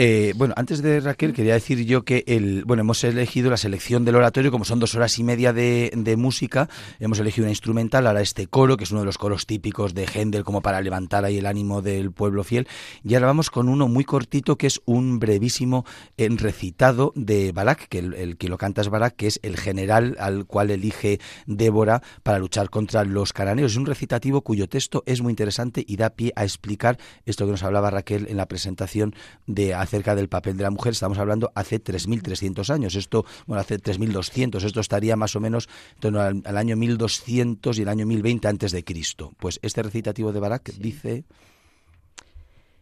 Eh, 0.04 0.34
bueno, 0.36 0.56
antes 0.58 0.82
de 0.82 1.00
Raquel, 1.00 1.32
quería 1.32 1.54
decir 1.54 1.86
yo 1.86 2.02
que 2.02 2.24
el, 2.26 2.66
bueno, 2.66 2.82
hemos 2.82 3.04
elegido 3.04 3.52
la 3.52 3.58
selección 3.58 4.04
del 4.04 4.16
oratorio, 4.16 4.50
como 4.50 4.66
son 4.66 4.80
dos 4.80 4.96
horas 4.96 5.20
y 5.20 5.24
media 5.24 5.54
de, 5.54 6.16
música, 6.18 6.70
hemos 7.00 7.20
elegido 7.20 7.46
una 7.46 7.52
instrumental, 7.52 8.08
ahora 8.08 8.22
este 8.22 8.48
coro, 8.48 8.78
que 8.78 8.86
es 8.86 8.90
uno 8.90 9.02
de 9.02 9.06
los 9.06 9.20
coros 9.20 9.46
típicos 9.46 9.94
de 9.94 10.08
Händel, 10.12 10.44
como 10.44 10.64
para 10.64 10.82
levantar 10.82 11.24
ahí 11.24 11.38
el 11.38 11.46
ánimo 11.46 11.84
del 11.84 12.12
pueblo 12.12 12.44
fiel, 12.44 12.68
y 13.04 13.14
ahora 13.14 13.28
vamos 13.28 13.52
con 13.52 13.70
uno 13.70 13.88
muy 13.88 14.04
cortito, 14.04 14.58
que 14.58 14.66
es 14.66 14.82
un 14.86 15.20
brevísimo 15.20 15.86
eh, 16.18 16.28
recitado 16.32 17.14
de 17.16 17.52
Barak, 17.52 17.88
que 17.88 18.00
el, 18.00 18.38
que 18.38 18.50
lo 18.50 18.58
canta 18.58 18.82
es 18.82 18.90
Barak, 18.90 19.16
que 19.16 19.28
es 19.28 19.40
el 19.44 19.56
general 19.56 20.16
al 20.20 20.48
cual 20.48 20.72
elige 20.72 21.20
Débora 21.46 22.02
para 22.24 22.40
luchar 22.40 22.72
contra 22.72 23.06
los 23.06 23.34
cananeos. 23.34 23.74
Es 23.74 23.78
un 23.78 23.86
recitativo 23.86 24.42
cuyo 24.42 24.68
texto 24.68 25.04
es 25.06 25.22
muy 25.22 25.30
interesante 25.30 25.86
y 25.88 25.98
da 25.98 26.10
pie 26.10 26.34
a 26.36 26.44
explicar 26.44 26.98
esto 27.28 27.46
que 27.46 27.52
nos 27.52 27.62
hablaba 27.62 27.92
Raquel 27.92 28.26
en 28.30 28.38
la 28.38 28.48
presentación 28.48 29.14
de 29.46 29.76
acerca 29.92 30.16
del 30.16 30.30
papel 30.30 30.56
de 30.56 30.64
la 30.64 30.72
mujer. 30.72 30.94
Estamos 30.94 31.18
hablando 31.18 31.52
hace 31.54 31.84
3.300 31.84 32.70
años. 32.74 32.96
Esto, 32.96 33.26
bueno, 33.46 33.60
hace 33.60 33.78
3.200. 33.78 34.64
Esto 34.64 34.80
estaría 34.80 35.18
más 35.18 35.36
o 35.36 35.42
menos 35.42 35.68
en 35.96 36.00
torno 36.00 36.22
al, 36.22 36.58
año 36.58 36.78
1200 36.78 37.78
y 37.78 37.82
el 37.82 37.90
año 37.90 38.06
1020 38.06 38.48
antes 38.48 38.72
de 38.72 38.86
Cristo. 38.86 39.34
Pues 39.38 39.60
este 39.62 39.84
recitativo 39.84 40.32
de 40.32 40.40
Barak 40.40 40.72
dice... 40.76 41.26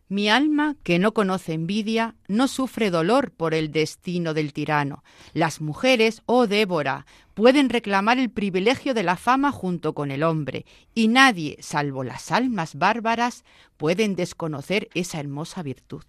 Mi 0.07 0.27
alma, 0.27 0.75
que 0.81 0.97
no 0.97 1.13
conoce 1.13 1.53
envidia, 1.53 2.15
no 2.27 2.47
sufre 2.47 2.89
dolor 2.89 3.29
por 3.29 3.53
el 3.53 3.71
destino 3.71 4.33
del 4.33 4.53
tirano. 4.53 5.03
Las 5.33 5.61
mujeres, 5.61 6.23
oh 6.25 6.47
Débora, 6.47 7.05
pueden 7.35 7.69
reclamar 7.69 8.17
el 8.17 8.31
privilegio 8.31 8.95
de 8.95 9.03
la 9.03 9.17
fama 9.17 9.51
junto 9.51 9.93
con 9.93 10.09
el 10.09 10.23
hombre, 10.23 10.65
y 10.95 11.09
nadie, 11.09 11.57
salvo 11.61 12.03
las 12.03 12.31
almas 12.31 12.73
bárbaras, 12.73 13.45
pueden 13.77 14.15
desconocer 14.15 14.89
esa 14.95 15.19
hermosa 15.19 15.61
virtud. 15.61 16.01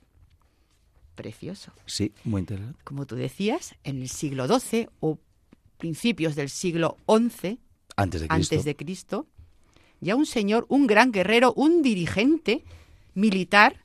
Precioso. 1.20 1.72
Sí, 1.84 2.12
muy 2.24 2.40
interesante. 2.40 2.80
Como 2.82 3.06
tú 3.06 3.14
decías, 3.14 3.74
en 3.84 4.00
el 4.00 4.08
siglo 4.08 4.46
XII 4.46 4.88
o 5.00 5.18
principios 5.76 6.34
del 6.34 6.48
siglo 6.48 6.96
XI, 7.06 7.58
antes 7.96 8.22
de 8.22 8.28
Cristo, 8.28 8.54
antes 8.54 8.64
de 8.64 8.76
Cristo 8.76 9.26
ya 10.00 10.16
un 10.16 10.24
señor, 10.24 10.64
un 10.68 10.86
gran 10.86 11.12
guerrero, 11.12 11.52
un 11.54 11.82
dirigente 11.82 12.64
militar, 13.14 13.84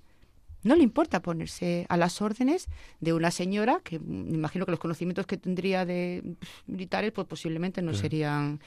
no 0.64 0.76
le 0.76 0.84
importa 0.84 1.22
ponerse 1.22 1.86
a 1.90 1.98
las 1.98 2.22
órdenes 2.22 2.68
de 3.02 3.12
una 3.12 3.32
señora 3.32 3.82
que 3.84 4.00
me 4.00 4.36
imagino 4.36 4.66
que 4.66 4.72
los 4.72 4.80
conocimientos 4.80 5.28
que 5.28 5.36
tendría 5.38 5.86
de 5.86 6.24
militares 6.68 7.12
pues 7.12 7.28
posiblemente 7.28 7.82
no 7.82 7.94
serían 7.94 8.62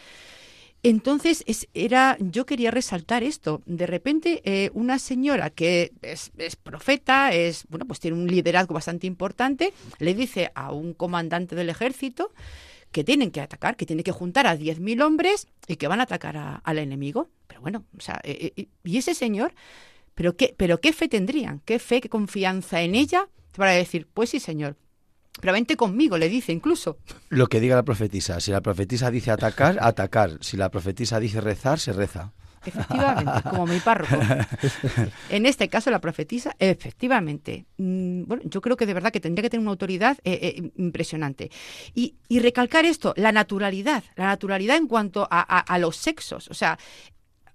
entonces 0.83 1.45
era 1.75 2.17
yo 2.21 2.47
quería 2.47 2.71
resaltar 2.71 3.23
esto. 3.23 3.63
De 3.67 3.87
repente 3.87 4.43
eh, 4.45 4.71
una 4.75 4.99
señora 4.99 5.51
que 5.51 5.93
es, 6.03 6.31
es, 6.39 6.57
profeta 6.57 7.33
es 7.33 7.65
bueno 7.69 7.87
pues 7.87 8.01
tiene 8.01 8.17
un 8.17 8.27
liderazgo 8.27 8.75
bastante 8.75 9.07
importante 9.07 9.73
le 9.99 10.15
dice 10.15 10.53
a 10.55 10.73
un 10.73 10.95
comandante 10.95 11.57
del 11.57 11.71
ejército 11.71 12.33
que 12.93 13.05
tienen 13.05 13.31
que 13.31 13.41
atacar, 13.41 13.77
que 13.77 13.85
tienen 13.85 14.03
que 14.03 14.13
juntar 14.13 14.47
a 14.47 14.57
10.000 14.57 15.03
hombres 15.03 15.47
y 15.67 15.77
que 15.77 15.89
van 15.89 16.01
a 16.01 16.05
atacar 16.05 16.63
al 16.65 16.79
enemigo. 16.79 17.29
Pero 17.47 17.61
bueno, 17.61 17.85
o 17.97 18.01
sea, 18.01 18.19
eh, 18.25 18.53
eh, 18.57 18.69
y 18.83 18.97
ese 18.97 19.15
señor 19.15 19.53
pero 20.19 20.37
qué, 20.37 20.53
pero 20.57 20.81
qué 20.81 20.93
fe 20.93 21.07
tendrían, 21.07 21.61
qué 21.65 21.79
fe, 21.79 22.01
qué 22.01 22.09
confianza 22.09 22.83
en 22.83 22.97
ella 22.97 23.29
para 23.53 23.71
decir, 23.71 24.09
pues 24.13 24.31
sí, 24.31 24.41
señor, 24.41 24.77
pero 25.41 25.53
vente 25.53 25.77
conmigo, 25.77 26.19
le 26.19 26.29
dice 26.29 26.53
incluso. 26.53 26.99
Lo 27.29 27.47
que 27.47 27.61
diga 27.61 27.77
la 27.77 27.85
profetisa. 27.85 28.41
Si 28.41 28.51
la 28.51 28.61
profetisa 28.61 29.11
dice 29.11 29.31
atacar, 29.31 29.79
atacar. 29.81 30.39
Si 30.41 30.57
la 30.57 30.71
profetisa 30.71 31.21
dice 31.21 31.41
rezar, 31.41 31.79
se 31.79 31.93
reza. 31.93 32.33
Efectivamente, 32.65 33.49
como 33.49 33.67
mi 33.67 33.79
párroco. 33.81 34.17
En 35.31 35.47
este 35.47 35.69
caso, 35.69 35.91
la 35.91 36.01
profetisa, 36.01 36.55
efectivamente. 36.59 37.67
Mm, 37.77 38.25
bueno, 38.25 38.43
yo 38.47 38.61
creo 38.61 38.77
que 38.77 38.87
de 38.87 38.95
verdad 38.95 39.13
que 39.13 39.21
tendría 39.21 39.43
que 39.43 39.51
tener 39.51 39.63
una 39.63 39.71
autoridad 39.71 40.19
eh, 40.25 40.39
eh, 40.43 40.73
impresionante. 40.77 41.51
Y, 41.95 42.17
recalcar 42.41 42.85
esto, 42.85 43.15
la 43.17 43.33
naturalidad, 43.33 44.05
la 44.17 44.27
naturalidad 44.27 44.77
en 44.77 44.87
cuanto 44.87 45.27
a, 45.31 45.41
a 45.41 45.79
los 45.79 45.97
sexos. 45.97 46.49
O 46.49 46.55
sea, 46.55 46.79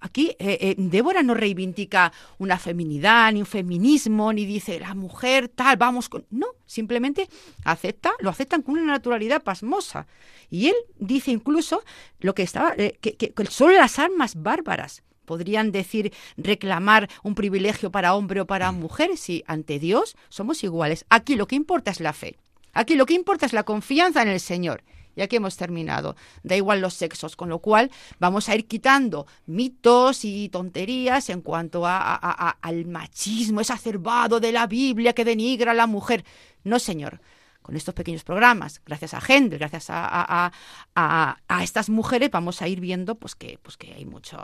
Aquí 0.04 0.36
eh, 0.38 0.58
eh, 0.60 0.76
Débora 0.78 1.24
no 1.24 1.34
reivindica 1.34 2.12
una 2.38 2.60
feminidad, 2.60 3.32
ni 3.32 3.40
un 3.40 3.46
feminismo, 3.46 4.34
ni 4.34 4.46
dice 4.46 4.78
la 4.82 4.96
mujer 4.96 5.48
tal, 5.48 5.78
vamos 5.78 6.10
con... 6.10 6.26
No, 6.30 6.48
simplemente 6.66 7.30
acepta, 7.64 8.12
lo 8.20 8.30
aceptan 8.30 8.64
con 8.64 8.74
una 8.76 8.92
naturalidad 8.92 9.44
pasmosa. 9.44 10.06
Y 10.50 10.68
él 10.68 10.76
dice 11.00 11.32
incluso 11.32 11.84
lo 12.20 12.36
que 12.36 12.44
estaba, 12.44 12.74
eh, 12.78 12.98
que, 13.00 13.16
que, 13.16 13.34
solo 13.46 13.78
las 13.78 13.98
armas 13.98 14.36
bárbaras 14.36 15.04
podrían 15.24 15.72
decir 15.72 16.12
reclamar 16.36 17.10
un 17.24 17.34
privilegio 17.34 17.90
para 17.90 18.14
hombre 18.14 18.42
o 18.42 18.46
para 18.46 18.74
mujer 18.74 19.16
si 19.16 19.46
ante 19.48 19.80
Dios 19.80 20.18
somos 20.28 20.66
iguales. 20.66 21.06
Aquí 21.08 21.38
lo 21.38 21.48
que 21.48 21.56
importa 21.56 21.92
es 21.92 22.02
la 22.02 22.12
fe. 22.12 22.36
Aquí 22.74 22.96
lo 22.96 23.06
que 23.06 23.14
importa 23.14 23.46
es 23.46 23.54
la 23.54 23.64
confianza 23.64 24.22
en 24.22 24.28
el 24.28 24.42
Señor 24.42 24.84
ya 25.16 25.28
que 25.28 25.38
hemos 25.38 25.58
terminado. 25.58 26.16
Da 26.44 26.56
igual 26.56 26.82
los 26.82 26.94
sexos, 26.94 27.36
con 27.36 27.50
lo 27.50 27.60
cual 27.60 27.92
vamos 28.20 28.50
a 28.50 28.56
ir 28.56 28.68
quitando 28.68 29.28
mitos 29.46 30.26
y 30.26 30.50
tonterías 30.50 31.30
en 31.30 31.42
cuanto 31.42 31.86
a, 31.86 32.16
al 32.62 32.86
machismo 32.86 33.62
exacerbado 33.62 34.40
de 34.40 34.52
la 34.52 34.68
Biblia 34.68 35.14
que 35.14 35.26
denigra 35.26 35.72
a 35.72 35.76
la 35.76 35.88
mujer. 35.88 36.24
No, 36.64 36.80
señor. 36.80 37.22
Con 37.62 37.78
estos 37.78 37.94
pequeños 37.94 38.26
programas, 38.26 38.82
gracias 38.86 39.14
a 39.14 39.22
Händel, 39.22 39.58
gracias 39.58 39.86
a, 39.90 40.52
a, 40.96 41.64
estas 41.64 41.90
mujeres, 41.90 42.30
vamos 42.30 42.62
a 42.62 42.68
ir 42.68 42.82
viendo 42.82 43.16
pues 43.16 43.36
que, 43.36 43.58
pues 43.62 43.78
que 43.78 43.94
hay 43.94 44.04
mucho, 44.04 44.38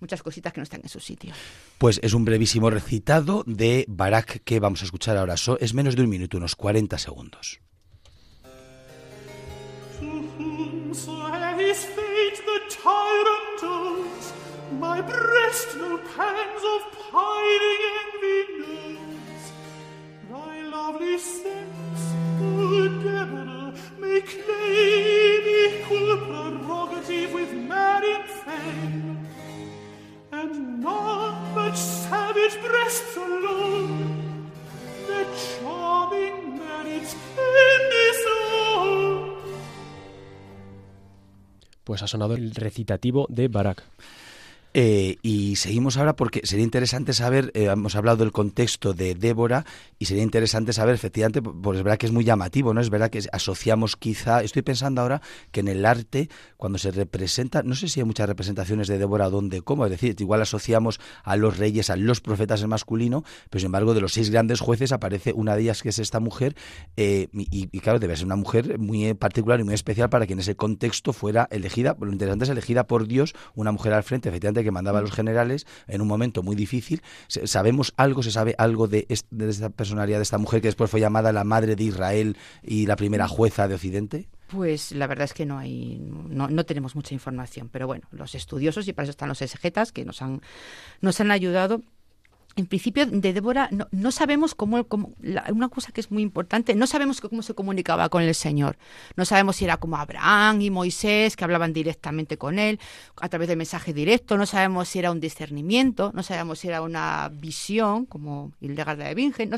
muchas 0.00 0.22
cositas 0.22 0.54
que 0.54 0.60
no 0.60 0.62
están 0.62 0.80
en 0.82 0.88
su 0.88 0.98
sitio. 0.98 1.34
Pues 1.76 2.00
es 2.02 2.14
un 2.14 2.24
brevísimo 2.24 2.70
recitado 2.70 3.44
de 3.46 3.84
Barak 3.86 4.42
que 4.44 4.60
vamos 4.60 4.80
a 4.80 4.86
escuchar 4.86 5.18
ahora. 5.18 5.34
es 5.34 5.74
menos 5.74 5.94
de 5.94 6.04
un 6.04 6.08
minuto, 6.08 6.38
unos 6.38 6.56
40 6.56 6.96
segundos. 6.96 7.60
His 11.66 11.84
fate 11.84 12.40
the 12.44 12.60
tyrant 12.68 13.60
owes. 13.62 14.32
My 14.78 15.00
breast 15.00 15.76
no 15.76 15.98
pangs 15.98 16.62
of 16.74 16.80
pining 17.10 17.82
envy 18.02 18.40
knows. 18.60 19.44
Thy 20.30 20.62
lovely 20.68 21.18
sex, 21.18 21.70
O 22.40 22.88
Deborah, 23.02 23.74
may 23.98 24.20
claim 24.20 25.42
equal 25.64 26.16
prerogative 26.26 27.32
with 27.32 27.52
in 27.52 28.22
fame. 28.44 29.28
And 30.32 30.80
none 30.82 31.54
but 31.54 31.74
savage 31.74 32.60
breasts 32.62 33.16
alone, 33.16 34.50
their 35.06 35.26
charming 35.34 36.58
merits 36.58 37.16
can 37.34 37.90
disown. 37.90 38.35
Pues 41.86 42.02
ha 42.02 42.08
sonado 42.08 42.34
el 42.34 42.52
recitativo 42.52 43.26
de 43.30 43.46
Barak. 43.46 43.84
Eh, 44.78 45.16
y 45.22 45.56
seguimos 45.56 45.96
ahora 45.96 46.16
porque 46.16 46.42
sería 46.44 46.62
interesante 46.62 47.14
saber, 47.14 47.50
eh, 47.54 47.70
hemos 47.72 47.96
hablado 47.96 48.18
del 48.18 48.30
contexto 48.30 48.92
de 48.92 49.14
Débora 49.14 49.64
y 49.98 50.04
sería 50.04 50.22
interesante 50.22 50.74
saber, 50.74 50.94
efectivamente, 50.94 51.40
pues 51.40 51.78
es 51.78 51.82
verdad 51.82 51.96
que 51.96 52.04
es 52.04 52.12
muy 52.12 52.24
llamativo, 52.24 52.74
¿no? 52.74 52.82
Es 52.82 52.90
verdad 52.90 53.08
que 53.08 53.22
asociamos 53.32 53.96
quizá, 53.96 54.42
estoy 54.42 54.60
pensando 54.60 55.00
ahora 55.00 55.22
que 55.50 55.60
en 55.60 55.68
el 55.68 55.86
arte, 55.86 56.28
cuando 56.58 56.76
se 56.76 56.90
representa, 56.90 57.62
no 57.62 57.74
sé 57.74 57.88
si 57.88 58.00
hay 58.00 58.04
muchas 58.04 58.28
representaciones 58.28 58.86
de 58.86 58.98
Débora 58.98 59.30
donde, 59.30 59.62
cómo, 59.62 59.86
es 59.86 59.90
decir, 59.90 60.14
igual 60.18 60.42
asociamos 60.42 61.00
a 61.24 61.36
los 61.36 61.56
reyes, 61.56 61.88
a 61.88 61.96
los 61.96 62.20
profetas 62.20 62.60
en 62.60 62.68
masculino, 62.68 63.24
pero 63.48 63.60
sin 63.60 63.68
embargo 63.68 63.94
de 63.94 64.02
los 64.02 64.12
seis 64.12 64.28
grandes 64.28 64.60
jueces 64.60 64.92
aparece 64.92 65.32
una 65.32 65.56
de 65.56 65.62
ellas 65.62 65.82
que 65.82 65.88
es 65.88 65.98
esta 65.98 66.20
mujer 66.20 66.54
eh, 66.98 67.28
y, 67.32 67.80
claro, 67.80 67.98
debe 67.98 68.14
ser 68.14 68.26
una 68.26 68.36
mujer 68.36 68.78
muy 68.78 69.14
particular 69.14 69.58
y 69.58 69.64
muy 69.64 69.72
especial 69.72 70.10
para 70.10 70.26
que 70.26 70.34
en 70.34 70.40
ese 70.40 70.54
contexto 70.54 71.14
fuera 71.14 71.48
elegida, 71.50 71.96
lo 71.98 72.12
interesante 72.12 72.44
es 72.44 72.50
elegida 72.50 72.86
por 72.86 73.08
Dios, 73.08 73.34
una 73.54 73.72
mujer 73.72 73.94
al 73.94 74.02
frente, 74.02 74.28
efectivamente, 74.28 74.65
que 74.66 74.72
mandaba 74.72 74.98
a 74.98 75.02
los 75.02 75.12
generales 75.12 75.66
en 75.86 76.00
un 76.00 76.08
momento 76.08 76.42
muy 76.42 76.56
difícil. 76.56 77.02
¿Sabemos 77.28 77.94
algo, 77.96 78.22
se 78.22 78.30
sabe 78.30 78.54
algo 78.58 78.88
de, 78.88 79.06
esta 79.08 79.70
personalidad, 79.70 80.18
de 80.18 80.24
esta 80.24 80.38
mujer 80.38 80.60
que 80.60 80.68
después 80.68 80.90
fue 80.90 81.00
llamada 81.00 81.32
la 81.32 81.44
madre 81.44 81.76
de 81.76 81.84
Israel 81.84 82.36
y 82.62 82.86
la 82.86 82.96
primera 82.96 83.28
jueza 83.28 83.68
de 83.68 83.74
Occidente? 83.74 84.28
Pues 84.48 84.92
la 84.92 85.06
verdad 85.06 85.24
es 85.24 85.34
que 85.34 85.44
no 85.44 85.58
hay, 85.58 85.98
no, 85.98 86.48
no, 86.48 86.64
tenemos 86.64 86.94
mucha 86.94 87.14
información, 87.14 87.68
pero 87.68 87.86
bueno, 87.86 88.06
los 88.12 88.34
estudiosos 88.34 88.86
y 88.86 88.92
para 88.92 89.04
eso 89.04 89.10
están 89.10 89.28
los 89.28 89.42
exegetas 89.42 89.90
que 89.90 90.04
nos 90.04 90.22
han, 90.22 90.40
nos 91.00 91.20
han 91.20 91.32
ayudado 91.32 91.82
en 92.56 92.66
principio 92.66 93.04
de 93.04 93.32
Débora 93.34 93.68
no, 93.92 94.10
sabemos 94.10 94.54
cómo, 94.54 94.86
una 95.52 95.68
cosa 95.68 95.92
que 95.92 96.00
es 96.00 96.10
muy 96.10 96.22
importante, 96.22 96.74
no 96.74 96.86
sabemos 96.86 97.20
cómo 97.20 97.42
se 97.42 97.54
comunicaba 97.54 98.08
con 98.08 98.22
el 98.22 98.34
Señor. 98.34 98.78
No 99.14 99.26
sabemos 99.26 99.56
si 99.56 99.66
era 99.66 99.76
como 99.76 99.96
Abraham 99.96 100.62
y 100.62 100.70
Moisés, 100.70 101.36
que 101.36 101.44
hablaban 101.44 101.74
directamente 101.74 102.38
con 102.38 102.58
él, 102.58 102.80
a 103.20 103.28
través 103.28 103.48
de 103.48 103.56
mensaje 103.56 103.92
directo, 103.92 104.38
no 104.38 104.46
sabemos 104.46 104.88
si 104.88 104.98
era 104.98 105.10
un 105.10 105.20
discernimiento, 105.20 106.12
no 106.14 106.22
sabemos 106.22 106.58
si 106.58 106.68
era 106.68 106.80
una 106.80 107.30
visión, 107.30 108.06
como 108.06 108.52
Hildegard 108.60 108.98
de 108.98 109.14
Bingen, 109.14 109.50
no 109.50 109.56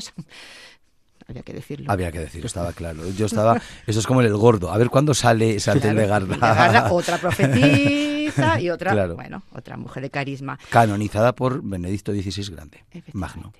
había 1.29 1.43
que 1.43 1.53
decirlo. 1.53 1.91
Había 1.91 2.11
que 2.11 2.19
decirlo, 2.19 2.47
estaba 2.47 2.73
claro. 2.73 3.07
Yo 3.11 3.27
estaba, 3.27 3.61
eso 3.85 3.99
es 3.99 4.07
como 4.07 4.21
el 4.21 4.35
gordo, 4.35 4.71
a 4.71 4.77
ver 4.77 4.89
cuándo 4.89 5.13
sale 5.13 5.55
esa 5.55 5.73
claro, 5.79 6.25
de 6.25 6.39
otra 6.91 7.17
profetisa 7.17 8.59
y 8.59 8.69
otra, 8.69 9.07
bueno, 9.07 9.43
otra 9.53 9.77
mujer 9.77 10.03
de 10.03 10.09
carisma. 10.09 10.59
Canonizada 10.69 11.33
por 11.35 11.61
Benedicto 11.61 12.11
XVI 12.11 12.51
Grande, 12.53 12.83
Magno. 13.13 13.53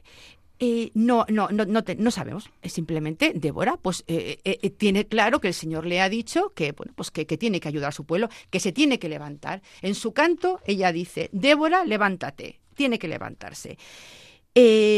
Eh, 0.62 0.92
no, 0.94 1.26
no, 1.30 1.48
no, 1.50 1.66
no, 1.66 1.84
no 1.98 2.12
sabemos. 2.12 2.50
Simplemente 2.64 3.32
Débora, 3.34 3.78
pues 3.78 4.04
eh, 4.08 4.40
eh, 4.44 4.70
tiene 4.72 5.06
claro 5.06 5.40
que 5.40 5.48
el 5.48 5.54
Señor 5.54 5.86
le 5.86 6.02
ha 6.02 6.10
dicho 6.10 6.52
que, 6.54 6.74
bueno, 6.74 6.92
pues 6.96 7.12
que, 7.12 7.26
que, 7.26 7.38
tiene 7.38 7.62
que 7.62 7.70
ayudar 7.70 7.90
a 7.90 7.94
su 7.94 8.04
pueblo, 8.04 8.28
que 8.50 8.60
se 8.60 8.74
tiene 8.74 9.00
que 9.00 9.08
levantar. 9.08 9.62
En 9.82 9.96
su 9.96 10.12
canto 10.12 10.60
ella 10.66 10.92
dice: 10.92 11.30
Débora, 11.32 11.86
levántate, 11.86 12.60
tiene 12.76 13.00
que 13.00 13.08
levantarse. 13.08 13.78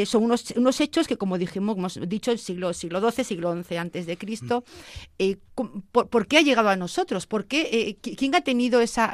Son 0.06 0.24
unos, 0.24 0.52
unos, 0.56 0.82
hechos 0.82 1.08
que, 1.08 1.18
como 1.18 1.38
dijimos, 1.38 1.78
hemos 1.78 2.10
dicho, 2.10 2.32
el 2.32 2.40
siglo, 2.40 2.74
siglo 2.74 3.12
XII, 3.12 3.24
siglo 3.24 3.64
XI 3.64 3.78
antes 3.78 4.06
de 4.06 4.18
Cristo. 4.18 4.64
por, 5.92 6.10
por, 6.10 6.28
qué 6.28 6.38
ha 6.38 6.42
llegado 6.42 6.70
a 6.70 6.76
nosotros? 6.76 7.28
¿Por 7.28 7.46
qué, 7.46 7.98
¿Quién 8.02 8.36
ha 8.36 8.42
tenido 8.42 8.82
esa, 8.82 9.12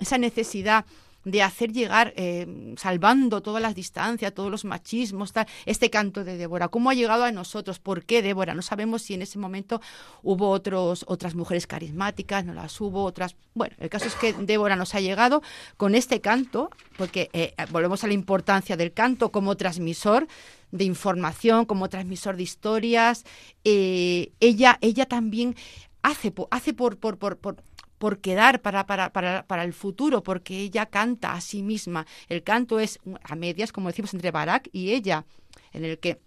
esa 0.00 0.18
necesidad? 0.18 0.84
De 1.24 1.42
hacer 1.42 1.72
llegar, 1.72 2.12
eh, 2.16 2.74
salvando 2.76 3.42
todas 3.42 3.62
las 3.62 3.74
distancias, 3.74 4.34
todos 4.34 4.50
los 4.50 4.64
machismos, 4.64 5.32
tal, 5.32 5.46
este 5.66 5.90
canto 5.90 6.24
de 6.24 6.36
Débora. 6.36 6.68
¿Cómo 6.68 6.90
ha 6.90 6.94
llegado 6.94 7.24
a 7.24 7.32
nosotros? 7.32 7.78
¿Por 7.78 8.04
qué 8.04 8.22
Débora? 8.22 8.54
No 8.54 8.62
sabemos 8.62 9.02
si 9.02 9.14
en 9.14 9.22
ese 9.22 9.38
momento 9.38 9.80
hubo 10.22 10.50
otros, 10.50 11.04
otras 11.08 11.34
mujeres 11.34 11.66
carismáticas, 11.66 12.44
no 12.44 12.54
las 12.54 12.80
hubo, 12.80 13.04
otras... 13.04 13.36
Bueno, 13.54 13.74
el 13.78 13.88
caso 13.88 14.06
es 14.06 14.14
que 14.14 14.32
Débora 14.32 14.76
nos 14.76 14.94
ha 14.94 15.00
llegado 15.00 15.42
con 15.76 15.94
este 15.94 16.20
canto, 16.20 16.70
porque 16.96 17.30
eh, 17.32 17.54
volvemos 17.70 18.04
a 18.04 18.06
la 18.06 18.14
importancia 18.14 18.76
del 18.76 18.92
canto 18.92 19.30
como 19.30 19.56
transmisor 19.56 20.26
de 20.72 20.84
información, 20.84 21.66
como 21.66 21.88
transmisor 21.88 22.36
de 22.36 22.42
historias. 22.42 23.24
Eh, 23.62 24.32
ella, 24.40 24.78
ella 24.80 25.06
también 25.06 25.54
hace, 26.02 26.32
hace 26.50 26.74
por, 26.74 26.98
por, 26.98 27.16
por, 27.16 27.38
por 27.38 27.56
por 28.04 28.18
quedar 28.18 28.60
para, 28.60 28.84
para, 28.84 29.14
para, 29.14 29.46
para, 29.46 29.64
el 29.64 29.72
futuro, 29.72 30.22
porque 30.22 30.60
ella 30.60 30.84
canta 30.84 31.32
a 31.32 31.40
sí 31.40 31.62
misma. 31.62 32.06
El 32.28 32.42
canto 32.42 32.78
es 32.78 32.98
a 33.22 33.34
medias, 33.34 33.72
como 33.72 33.88
decimos, 33.88 34.12
entre 34.12 34.30
Barak 34.30 34.68
y 34.72 34.92
ella, 34.92 35.24
en 35.72 35.86
el 35.86 35.98
que 35.98 36.20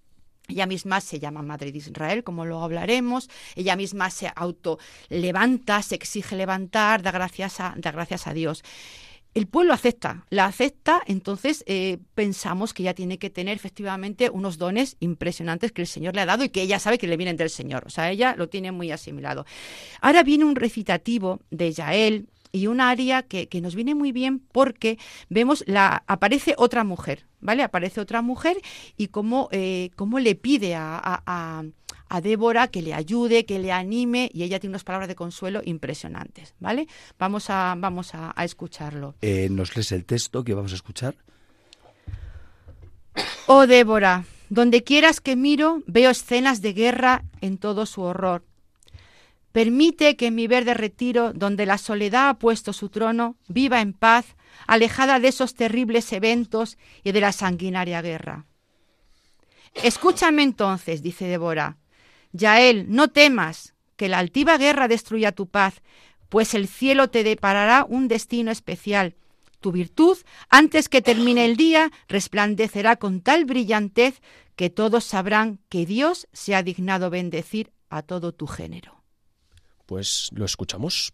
ella 0.48 0.66
misma 0.66 1.02
se 1.02 1.20
llama 1.20 1.44
Madre 1.44 1.72
de 1.72 1.78
Israel, 1.78 2.24
como 2.24 2.48
luego 2.48 2.64
hablaremos. 2.64 3.30
Ella 3.54 3.76
misma 3.76 4.10
se 4.10 4.32
auto 4.36 4.80
levanta, 5.10 5.84
se 5.84 5.94
exige 5.94 6.36
levantar, 6.36 7.04
da 7.04 7.12
gracias 7.12 7.60
a, 7.60 7.76
da 7.78 7.92
gracias 7.92 8.26
a 8.26 8.34
Dios 8.34 8.64
el 9.38 9.46
pueblo 9.46 9.72
acepta, 9.72 10.26
la 10.32 10.46
acepta, 10.46 11.04
entonces 11.06 11.64
eh, 11.68 12.00
pensamos 12.16 12.74
que 12.74 12.82
ella 12.82 12.96
tiene 12.96 13.20
que 13.20 13.30
tener 13.30 13.56
efectivamente 13.56 14.32
unos 14.32 14.58
dones 14.58 14.98
impresionantes 15.00 15.72
que 15.72 15.84
el 15.84 15.88
Señor 15.88 16.16
le 16.16 16.22
ha 16.22 16.26
dado 16.26 16.44
y 16.44 16.50
que 16.50 16.64
ella 16.64 16.80
sabe 16.80 16.98
que 16.98 17.06
le 17.06 17.18
vienen 17.18 17.38
del 17.38 17.52
Señor. 17.52 17.84
O 17.86 17.92
sea, 17.92 18.10
ella 18.10 18.34
lo 18.36 18.50
tiene 18.50 18.72
muy 18.72 18.92
asimilado. 18.92 19.46
Ahora 20.02 20.24
viene 20.24 20.44
un 20.44 20.56
recitativo 20.56 21.40
de 21.52 21.72
Yael 21.72 22.30
y 22.52 22.66
un 22.66 22.82
área 22.82 23.22
que, 23.22 23.48
nos 23.62 23.76
viene 23.76 23.94
muy 23.94 24.12
bien 24.12 24.40
porque 24.40 24.98
vemos 25.30 25.64
la 25.68 26.04
aparece 26.08 26.56
otra 26.58 26.84
mujer, 26.84 27.28
¿vale? 27.40 27.62
Aparece 27.62 28.02
otra 28.02 28.24
mujer 28.24 28.60
y 28.98 29.10
cómo, 29.10 29.50
eh, 29.52 29.92
cómo 29.96 30.18
le 30.18 30.34
pide 30.34 30.74
a 30.74 31.64
Débora 32.22 32.68
que 32.70 32.82
le 32.82 32.94
ayude, 32.94 33.46
que 33.46 33.60
le 33.60 33.72
anime 33.72 34.30
y 34.34 34.44
ella 34.44 34.60
tiene 34.60 34.72
unas 34.72 34.84
palabras 34.84 35.08
de 35.08 35.16
consuelo 35.16 35.62
impresionantes, 35.64 36.56
¿vale? 36.60 36.88
Vamos 37.20 37.50
a, 37.50 37.76
vamos 37.78 38.14
a, 38.14 38.34
escucharlo. 38.44 39.16
Eh, 39.22 39.48
¿Nos 39.52 39.76
lees 39.76 39.92
el 39.92 40.06
texto 40.06 40.44
que 40.44 40.54
vamos 40.54 40.72
a 40.72 40.76
escuchar? 40.76 41.16
Oh 43.48 43.68
Débora, 43.68 44.26
donde 44.50 44.84
quieras 44.84 45.22
que 45.22 45.36
miro 45.36 45.82
veo 45.86 46.12
escenas 46.12 46.62
de 46.62 46.74
guerra 46.74 47.24
en 47.42 47.58
todo 47.58 47.86
su 47.86 48.02
horror. 48.02 48.44
Permite 49.52 50.16
que 50.18 50.28
en 50.28 50.36
mi 50.36 50.48
verde 50.48 50.74
retiro, 50.74 51.34
donde 51.34 51.66
la 51.66 51.78
soledad 51.78 52.30
ha 52.30 52.34
puesto 52.36 52.74
su 52.74 52.90
trono, 52.90 53.38
viva 53.48 53.82
en 53.82 53.94
paz, 53.94 54.36
alejada 54.68 55.20
de 55.20 55.30
esos 55.30 55.56
terribles 55.56 56.12
eventos 56.14 56.78
y 57.04 57.12
de 57.12 57.22
la 57.22 57.32
sanguinaria 57.32 58.02
guerra. 58.02 58.46
Escúchame 59.74 60.44
entonces, 60.44 61.02
dice 61.02 61.26
Débora, 61.26 61.78
Yael, 62.38 62.86
no 62.90 63.10
temas, 63.10 63.74
que 63.96 64.08
la 64.08 64.20
altiva 64.20 64.58
guerra 64.58 64.88
destruya 64.88 65.32
tu 65.32 65.48
paz, 65.48 65.82
pues 66.30 66.54
el 66.54 66.68
cielo 66.68 67.10
te 67.10 67.24
deparará 67.24 67.86
un 67.88 68.08
destino 68.08 68.52
especial. 68.52 69.16
Tu 69.60 69.72
virtud, 69.72 70.18
antes 70.50 70.88
que 70.88 71.02
termine 71.02 71.46
el 71.46 71.58
día, 71.58 71.92
resplandecerá 72.08 72.98
con 72.98 73.22
tal 73.22 73.46
brillantez 73.46 74.22
que 74.56 74.70
todos 74.70 75.04
sabrán 75.04 75.60
que 75.70 75.86
Dios 75.86 76.28
se 76.32 76.56
ha 76.56 76.64
dignado 76.64 77.10
bendecir 77.10 77.72
a 77.90 78.02
todo 78.02 78.34
tu 78.34 78.48
género. 78.48 79.04
Pues 79.86 80.30
lo 80.34 80.46
escuchamos. 80.46 81.14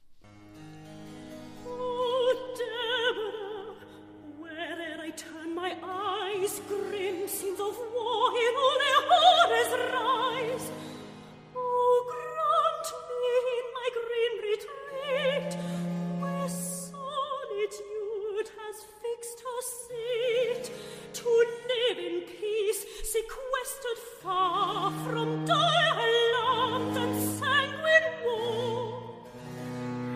Sequestered 23.13 24.01
far 24.23 24.91
from 25.03 25.45
dire 25.45 26.13
land 26.33 26.97
and 26.97 27.15
sanguine 27.37 28.09
war. 28.25 29.03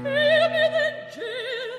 Hear 0.01 0.43
me 0.53 0.63
then, 0.75 0.95
Jill, 1.13 1.73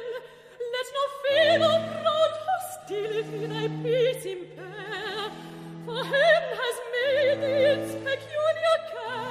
let 0.75 0.87
no 0.97 1.05
feeble 1.23 1.81
proud 2.03 2.35
hostility 2.47 3.47
thy 3.53 3.67
peace 3.83 4.25
impair, 4.27 5.31
for 5.85 6.01
him 6.05 6.43
has 6.61 6.77
made 6.95 7.39
thee 7.43 7.67
its 7.75 7.91
peculiar 8.07 8.79
care. 8.93 9.28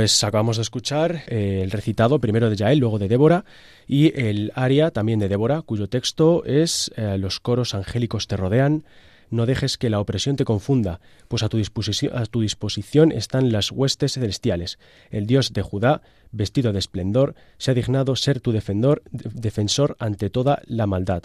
Pues 0.00 0.24
acabamos 0.24 0.56
de 0.56 0.62
escuchar 0.62 1.24
eh, 1.26 1.60
el 1.62 1.70
recitado 1.70 2.20
primero 2.20 2.48
de 2.48 2.56
Yael, 2.56 2.78
luego 2.78 2.98
de 2.98 3.06
Débora, 3.06 3.44
y 3.86 4.18
el 4.18 4.50
aria 4.54 4.92
también 4.92 5.18
de 5.18 5.28
Débora, 5.28 5.60
cuyo 5.60 5.90
texto 5.90 6.42
es 6.46 6.90
eh, 6.96 7.18
Los 7.18 7.38
coros 7.38 7.74
angélicos 7.74 8.26
te 8.26 8.38
rodean, 8.38 8.84
no 9.28 9.44
dejes 9.44 9.76
que 9.76 9.90
la 9.90 10.00
opresión 10.00 10.36
te 10.36 10.46
confunda, 10.46 11.00
pues 11.28 11.42
a 11.42 11.50
tu, 11.50 11.58
disposición, 11.58 12.16
a 12.16 12.24
tu 12.24 12.40
disposición 12.40 13.12
están 13.12 13.52
las 13.52 13.72
huestes 13.72 14.14
celestiales. 14.14 14.78
El 15.10 15.26
Dios 15.26 15.52
de 15.52 15.60
Judá, 15.60 16.00
vestido 16.32 16.72
de 16.72 16.78
esplendor, 16.78 17.34
se 17.58 17.72
ha 17.72 17.74
dignado 17.74 18.16
ser 18.16 18.40
tu 18.40 18.52
defensor, 18.52 19.02
defensor 19.10 19.96
ante 19.98 20.30
toda 20.30 20.62
la 20.64 20.86
maldad. 20.86 21.24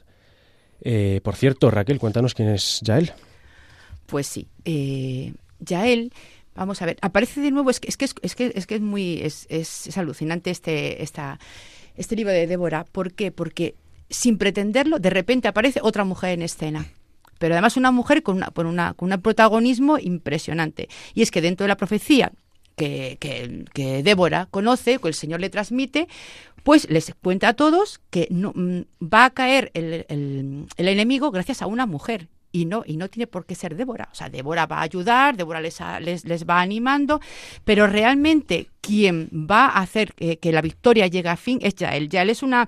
Eh, 0.82 1.22
por 1.24 1.38
cierto, 1.38 1.72
Raquel, 1.72 1.98
cuéntanos 1.98 2.34
quién 2.34 2.50
es 2.50 2.82
Yael. 2.84 3.14
Pues 4.06 4.28
sí, 4.28 4.50
Yael 5.62 6.12
Vamos 6.56 6.82
a 6.82 6.86
ver, 6.86 6.98
aparece 7.02 7.42
de 7.42 7.52
nuevo, 7.52 7.70
es 7.70 7.80
que 7.80 7.90
es, 7.90 7.98
que, 7.98 8.06
es, 8.06 8.36
que, 8.36 8.52
es, 8.56 8.66
que 8.66 8.76
es 8.76 8.82
muy, 8.82 9.22
es, 9.22 9.46
es, 9.50 9.98
alucinante 9.98 10.52
este, 10.52 11.04
esta, 11.04 11.38
este 11.96 12.16
libro 12.16 12.32
de 12.32 12.48
Débora. 12.48 12.86
¿Por 12.86 13.14
qué? 13.14 13.32
Porque 13.32 13.76
sin 14.10 14.38
pretenderlo, 14.38 15.00
de 15.00 15.10
repente 15.10 15.50
aparece 15.50 15.80
otra 15.84 16.06
mujer 16.06 16.32
en 16.32 16.42
escena. 16.42 16.86
Pero 17.40 17.54
además 17.54 17.76
una 17.76 17.92
mujer 17.92 18.24
con, 18.24 18.38
una, 18.38 18.48
con, 18.52 18.68
una, 18.68 18.94
con 18.94 19.12
un 19.12 19.22
protagonismo 19.22 19.98
impresionante. 20.00 20.88
Y 21.14 21.22
es 21.22 21.32
que 21.32 21.42
dentro 21.42 21.66
de 21.66 21.68
la 21.68 21.78
profecía 21.78 22.32
que, 22.78 23.18
que, 23.20 23.66
que, 23.74 24.04
Débora 24.04 24.48
conoce, 24.50 25.00
que 25.00 25.08
el 25.10 25.14
Señor 25.14 25.42
le 25.42 25.50
transmite, 25.50 26.08
pues 26.64 26.90
les 26.90 27.14
cuenta 27.22 27.50
a 27.50 27.54
todos 27.54 28.00
que 28.10 28.28
no, 28.32 28.54
mm, 28.56 28.82
va 29.04 29.26
a 29.26 29.30
caer 29.32 29.72
el, 29.74 30.06
el, 30.08 30.66
el, 30.78 30.88
enemigo 30.88 31.32
gracias 31.32 31.62
a 31.62 31.68
una 31.68 31.86
mujer 31.86 32.28
y 32.56 32.66
no, 32.66 32.84
y 32.86 32.96
no 32.96 33.10
tiene 33.10 33.28
por 33.28 33.46
qué 33.46 33.54
ser 33.54 33.76
Débora. 33.76 34.08
O 34.14 34.16
sea, 34.16 34.30
Débora 34.30 34.66
va 34.66 34.78
a 34.78 34.84
ayudar, 34.84 35.36
Débora 35.36 35.60
les, 35.60 35.78
les, 36.00 36.24
les 36.24 36.46
va 36.46 36.62
animando, 36.62 37.20
pero 37.66 37.86
realmente 37.86 38.70
quien 38.80 39.30
va 39.34 39.66
a 39.66 39.82
hacer 39.82 40.14
que, 40.14 40.38
que 40.38 40.54
la 40.54 40.62
victoria 40.62 41.08
llegue 41.08 41.28
a 41.28 41.36
fin 41.36 41.60
es 41.62 41.76
Yael. 41.76 42.08
Yael 42.08 42.30
es 42.30 42.44
una 42.44 42.66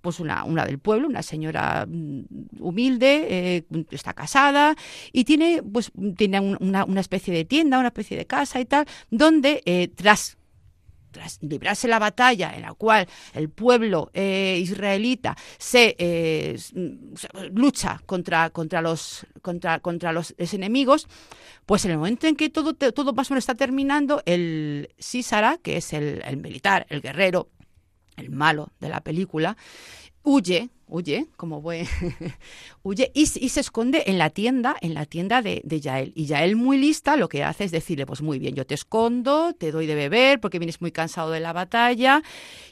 pues 0.00 0.18
una, 0.18 0.44
una 0.44 0.64
del 0.64 0.78
pueblo, 0.78 1.06
una 1.06 1.22
señora 1.22 1.86
mm, 1.86 2.22
humilde, 2.58 3.26
eh, 3.30 3.64
está 3.90 4.14
casada 4.14 4.74
y 5.12 5.24
tiene 5.24 5.62
pues 5.62 5.92
tiene 6.16 6.40
una, 6.40 6.84
una, 6.84 7.00
especie 7.00 7.32
de 7.32 7.44
tienda, 7.44 7.78
una 7.78 7.88
especie 7.88 8.16
de 8.16 8.26
casa 8.26 8.58
y 8.60 8.64
tal, 8.64 8.86
donde 9.10 9.62
eh, 9.64 9.88
tras 9.94 10.38
tras 11.10 11.38
librarse 11.42 11.88
la 11.88 11.98
batalla 11.98 12.54
en 12.54 12.62
la 12.62 12.74
cual 12.74 13.08
el 13.34 13.48
pueblo 13.50 14.10
eh, 14.14 14.58
israelita 14.62 15.36
se 15.58 15.96
eh, 15.98 16.58
lucha 17.52 18.02
contra, 18.06 18.50
contra, 18.50 18.80
los, 18.80 19.26
contra, 19.42 19.80
contra 19.80 20.12
los, 20.12 20.34
enemigos, 20.38 21.06
pues 21.66 21.84
en 21.84 21.92
el 21.92 21.98
momento 21.98 22.26
en 22.26 22.36
que 22.36 22.50
todo, 22.50 22.74
todo 22.74 23.12
más 23.12 23.30
o 23.30 23.34
menos 23.34 23.42
está 23.42 23.54
terminando, 23.54 24.22
el 24.26 24.88
Sísara, 24.98 25.58
que 25.58 25.76
es 25.76 25.92
el 25.92 26.36
militar, 26.38 26.86
el 26.88 27.00
guerrero, 27.00 27.48
el 28.16 28.30
malo 28.30 28.72
de 28.80 28.88
la 28.88 29.00
película, 29.00 29.56
huye, 30.22 30.70
huye, 30.90 31.28
como 31.36 31.60
buen, 31.60 31.86
huye 32.82 33.10
y, 33.14 33.22
y, 33.22 33.48
se 33.48 33.60
esconde 33.60 34.04
en 34.06 34.18
la 34.18 34.30
tienda, 34.30 34.76
en 34.80 34.94
la 34.94 35.06
tienda 35.06 35.42
de, 35.42 35.62
de, 35.64 35.80
Yael. 35.80 36.12
Y 36.14 36.26
Yael, 36.26 36.56
muy 36.56 36.78
lista, 36.78 37.16
lo 37.16 37.28
que 37.28 37.44
hace 37.44 37.64
es 37.64 37.70
decirle, 37.70 38.06
pues 38.06 38.22
muy 38.22 38.38
bien, 38.38 38.54
yo 38.54 38.66
te 38.66 38.74
escondo, 38.74 39.54
te 39.54 39.72
doy 39.72 39.86
de 39.86 39.94
beber 39.94 40.40
porque 40.40 40.58
vienes 40.58 40.80
muy 40.80 40.92
cansado 40.92 41.30
de 41.30 41.40
la 41.40 41.52
batalla 41.52 42.22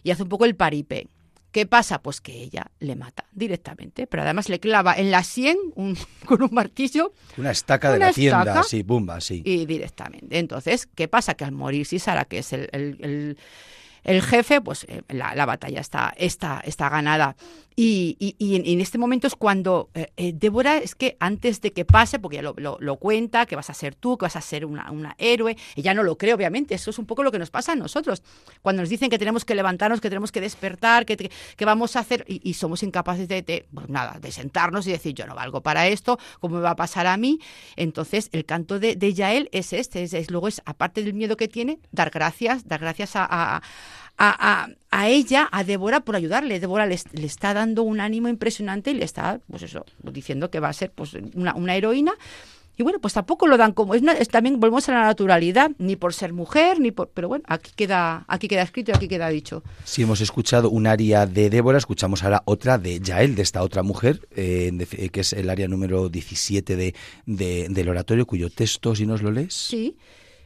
y 0.02 0.10
hace 0.10 0.22
un 0.22 0.28
poco 0.28 0.44
el 0.44 0.56
paripé. 0.56 1.06
¿Qué 1.50 1.64
pasa? 1.64 2.02
Pues 2.02 2.20
que 2.20 2.42
ella 2.42 2.66
le 2.78 2.94
mata 2.94 3.24
directamente, 3.32 4.06
pero 4.06 4.22
además 4.22 4.50
le 4.50 4.60
clava 4.60 4.94
en 4.94 5.10
la 5.10 5.24
sien 5.24 5.56
un, 5.76 5.96
con 6.26 6.42
un 6.42 6.50
martillo. 6.52 7.12
Una 7.36 7.52
estaca 7.52 7.90
de 7.92 7.98
la 7.98 8.12
tienda, 8.12 8.40
estaca, 8.40 8.62
sí, 8.64 8.82
bumba, 8.82 9.20
sí. 9.20 9.42
Y 9.44 9.64
directamente. 9.64 10.38
Entonces, 10.38 10.86
¿qué 10.86 11.08
pasa? 11.08 11.34
Que 11.34 11.44
al 11.44 11.52
morir 11.52 11.86
Sisara, 11.86 12.26
que 12.26 12.38
es 12.38 12.52
el, 12.52 12.68
el, 12.72 12.98
el 13.00 13.38
el 14.08 14.22
jefe, 14.22 14.62
pues 14.62 14.84
eh, 14.88 15.02
la, 15.08 15.34
la, 15.34 15.44
batalla 15.44 15.80
está, 15.80 16.14
está, 16.16 16.62
está 16.64 16.88
ganada. 16.88 17.36
Y, 17.76 18.16
y, 18.18 18.34
y, 18.38 18.56
en, 18.56 18.66
en, 18.66 18.80
este 18.80 18.98
momento 18.98 19.28
es 19.28 19.36
cuando 19.36 19.90
eh, 19.94 20.10
eh, 20.16 20.32
Débora 20.34 20.78
es 20.78 20.96
que 20.96 21.16
antes 21.20 21.60
de 21.60 21.72
que 21.72 21.84
pase, 21.84 22.18
porque 22.18 22.38
ya 22.38 22.42
lo, 22.42 22.54
lo, 22.56 22.76
lo, 22.80 22.96
cuenta, 22.96 23.46
que 23.46 23.54
vas 23.54 23.70
a 23.70 23.74
ser 23.74 23.94
tú, 23.94 24.18
que 24.18 24.24
vas 24.24 24.34
a 24.34 24.40
ser 24.40 24.64
una, 24.64 24.90
una, 24.90 25.14
héroe, 25.18 25.56
ella 25.76 25.94
no 25.94 26.02
lo 26.02 26.18
cree, 26.18 26.34
obviamente, 26.34 26.74
eso 26.74 26.90
es 26.90 26.98
un 26.98 27.06
poco 27.06 27.22
lo 27.22 27.30
que 27.30 27.38
nos 27.38 27.50
pasa 27.50 27.72
a 27.72 27.76
nosotros. 27.76 28.24
Cuando 28.62 28.82
nos 28.82 28.88
dicen 28.88 29.10
que 29.10 29.18
tenemos 29.18 29.44
que 29.44 29.54
levantarnos, 29.54 30.00
que 30.00 30.08
tenemos 30.08 30.32
que 30.32 30.40
despertar, 30.40 31.06
que, 31.06 31.30
que 31.56 31.64
vamos 31.64 31.94
a 31.94 32.00
hacer, 32.00 32.24
y, 32.26 32.40
y, 32.42 32.54
somos 32.54 32.82
incapaces 32.82 33.28
de, 33.28 33.42
de, 33.42 33.66
pues 33.72 33.88
nada, 33.88 34.18
de 34.18 34.32
sentarnos 34.32 34.84
y 34.88 34.90
decir, 34.90 35.14
yo 35.14 35.28
no 35.28 35.36
valgo 35.36 35.60
para 35.60 35.86
esto, 35.86 36.18
¿cómo 36.40 36.56
me 36.56 36.62
va 36.62 36.70
a 36.70 36.76
pasar 36.76 37.06
a 37.06 37.16
mí? 37.16 37.38
Entonces, 37.76 38.28
el 38.32 38.44
canto 38.44 38.80
de, 38.80 38.96
de 38.96 39.14
Yael 39.14 39.50
es 39.52 39.72
este, 39.72 40.02
es, 40.02 40.14
es, 40.14 40.32
luego 40.32 40.48
es, 40.48 40.62
aparte 40.64 41.04
del 41.04 41.14
miedo 41.14 41.36
que 41.36 41.46
tiene, 41.46 41.78
dar 41.92 42.10
gracias, 42.10 42.66
dar 42.66 42.80
gracias 42.80 43.14
a, 43.14 43.26
a 43.28 43.62
a, 44.18 44.64
a, 44.64 44.68
a, 44.90 45.08
ella, 45.08 45.48
a 45.50 45.64
Débora, 45.64 46.00
por 46.00 46.16
ayudarle. 46.16 46.60
Débora 46.60 46.86
le, 46.86 46.98
le, 47.12 47.26
está 47.26 47.54
dando 47.54 47.84
un 47.84 48.00
ánimo 48.00 48.28
impresionante 48.28 48.90
y 48.90 48.94
le 48.94 49.04
está, 49.04 49.40
pues 49.48 49.62
eso, 49.62 49.86
diciendo 50.02 50.50
que 50.50 50.60
va 50.60 50.68
a 50.68 50.72
ser 50.72 50.90
pues 50.90 51.14
una, 51.34 51.54
una 51.54 51.76
heroína. 51.76 52.12
Y 52.76 52.84
bueno, 52.84 53.00
pues 53.00 53.12
tampoco 53.12 53.48
lo 53.48 53.56
dan 53.56 53.72
como 53.72 53.96
es, 53.96 54.02
es, 54.20 54.28
también 54.28 54.60
volvemos 54.60 54.88
a 54.88 54.92
la 54.92 55.02
naturalidad, 55.02 55.72
ni 55.78 55.96
por 55.96 56.14
ser 56.14 56.32
mujer, 56.32 56.78
ni 56.78 56.92
por 56.92 57.08
pero 57.08 57.26
bueno, 57.26 57.42
aquí 57.48 57.72
queda 57.74 58.24
aquí 58.28 58.46
queda 58.46 58.62
escrito 58.62 58.92
y 58.92 58.94
aquí 58.94 59.08
queda 59.08 59.28
dicho. 59.30 59.64
Si 59.82 60.02
hemos 60.02 60.20
escuchado 60.20 60.70
un 60.70 60.86
aria 60.86 61.26
de 61.26 61.50
Débora, 61.50 61.78
escuchamos 61.78 62.22
ahora 62.22 62.42
otra 62.44 62.78
de 62.78 63.00
Yael, 63.00 63.34
de 63.34 63.42
esta 63.42 63.64
otra 63.64 63.82
mujer, 63.82 64.28
eh, 64.36 64.70
de, 64.72 65.08
que 65.08 65.20
es 65.20 65.32
el 65.32 65.50
área 65.50 65.66
número 65.66 66.08
17 66.08 66.76
de, 66.76 66.94
de, 67.26 67.66
del 67.68 67.88
oratorio, 67.88 68.26
cuyo 68.26 68.48
texto, 68.48 68.94
si 68.94 69.06
nos 69.06 69.22
lo 69.22 69.32
lees. 69.32 69.54
Sí, 69.54 69.96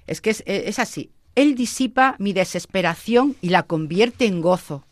es 0.07 0.23
que 0.23 0.31
es, 0.31 0.43
es 0.47 0.79
así. 0.79 1.11
Él 1.35 1.55
disipa 1.55 2.17
mi 2.19 2.33
desesperación 2.33 3.37
y 3.41 3.49
la 3.49 3.63
convierte 3.63 4.27
en 4.27 4.41
gozo. 4.41 4.85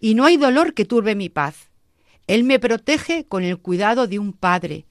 Y 0.00 0.14
no 0.14 0.24
hay 0.24 0.36
dolor 0.36 0.74
que 0.74 0.84
turbe 0.84 1.14
mi 1.14 1.28
paz. 1.28 1.68
Él 2.26 2.44
me 2.44 2.58
protege 2.58 3.24
con 3.24 3.42
el 3.42 3.58
cuidado 3.58 4.06
de 4.06 4.18
un 4.18 4.32
padre 4.32 4.86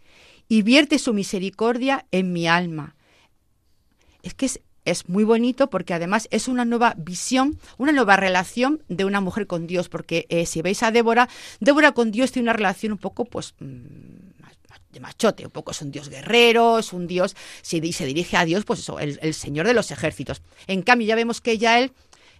y 0.47 0.63
vierte 0.63 0.99
su 0.99 1.13
misericordia 1.13 2.05
en 2.11 2.33
mi 2.33 2.47
alma. 2.47 2.95
Es 4.21 4.33
que 4.33 4.49
es, 4.83 5.09
muy 5.09 5.23
bonito 5.23 5.69
porque 5.69 5.93
además 5.93 6.27
es 6.31 6.47
una 6.47 6.65
nueva 6.65 6.93
visión, 6.97 7.57
una 7.77 7.93
nueva 7.93 8.17
relación 8.17 8.83
de 8.89 9.05
una 9.05 9.21
mujer 9.21 9.47
con 9.47 9.65
Dios, 9.65 9.87
porque 9.87 10.25
eh, 10.29 10.45
si 10.45 10.61
veis 10.61 10.83
a 10.83 10.91
Débora, 10.91 11.29
Débora 11.61 11.93
con 11.93 12.11
Dios 12.11 12.31
tiene 12.31 12.47
una 12.47 12.53
relación 12.53 12.91
un 12.91 12.97
poco, 12.97 13.23
pues, 13.23 13.55
mm, 13.59 14.20
de 14.91 14.99
machote, 14.99 15.45
un 15.45 15.51
poco 15.51 15.71
es 15.71 15.81
un 15.81 15.91
Dios 15.91 16.09
guerrero, 16.09 16.79
es 16.79 16.93
un 16.93 17.07
Dios, 17.07 17.35
si 17.61 17.93
se 17.93 18.05
dirige 18.05 18.37
a 18.37 18.45
Dios, 18.45 18.65
pues 18.65 18.79
eso, 18.79 18.99
el, 18.99 19.19
el 19.21 19.33
Señor 19.33 19.67
de 19.67 19.73
los 19.73 19.91
ejércitos. 19.91 20.41
En 20.67 20.81
cambio, 20.81 21.07
ya 21.07 21.15
vemos 21.15 21.41
que 21.41 21.57
ya 21.57 21.79
él 21.79 21.91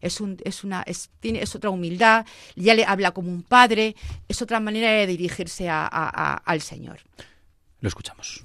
es, 0.01 0.19
un, 0.21 0.37
es, 0.43 0.63
una, 0.63 0.81
es, 0.83 1.09
tiene, 1.19 1.41
es 1.41 1.53
otra 1.55 1.69
humildad, 1.69 2.25
ya 2.55 2.73
le 2.73 2.85
habla 2.85 3.11
como 3.11 3.29
un 3.29 3.43
padre, 3.43 3.95
es 4.27 4.41
otra 4.41 4.59
manera 4.59 4.91
de 4.91 5.07
dirigirse 5.07 5.69
a- 5.69 5.85
al 6.45 6.61
Señor. 6.61 6.99
Lo 7.79 7.87
escuchamos. 7.87 8.43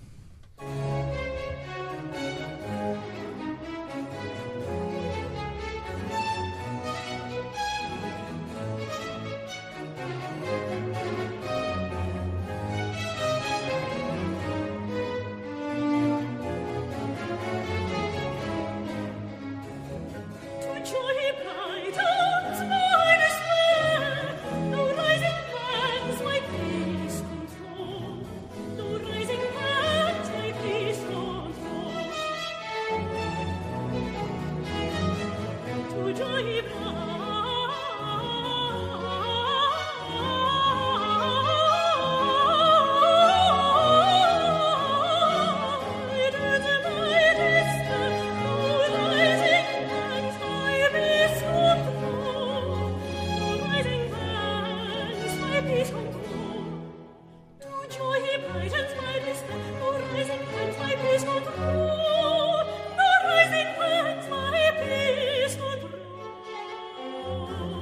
Oh. 67.29 67.76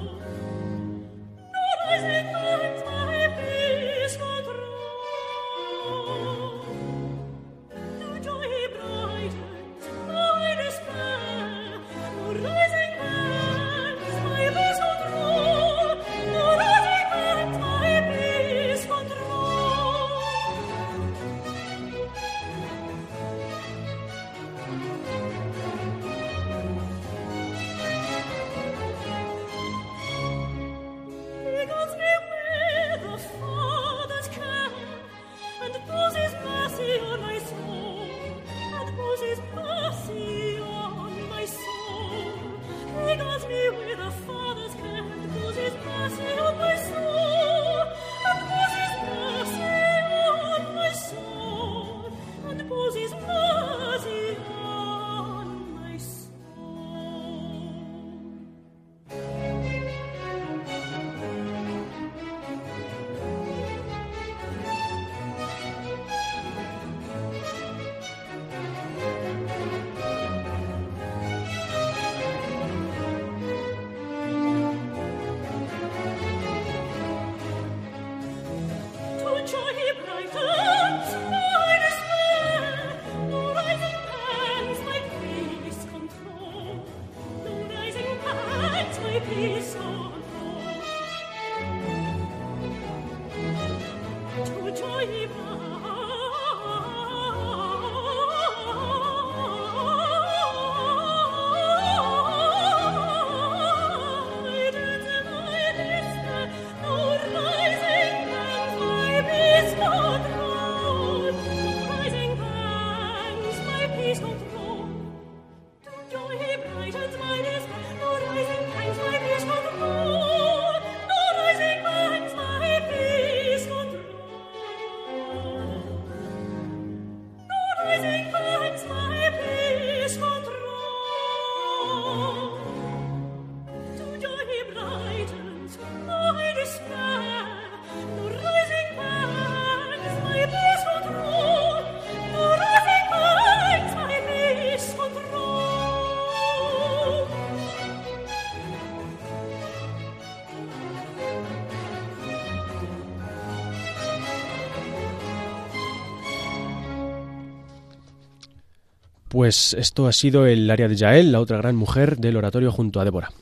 Pues 159.35 159.75
esto 159.75 160.07
ha 160.07 160.13
sido 160.13 160.47
el 160.47 160.71
área 160.71 160.87
de 160.87 160.95
Yael, 160.95 161.33
la 161.33 161.41
otra 161.41 161.57
gran 161.57 161.75
mujer 161.75 162.19
del 162.19 162.37
oratorio 162.37 162.71
junto 162.71 163.01
a 163.01 163.05
Débora. 163.05 163.33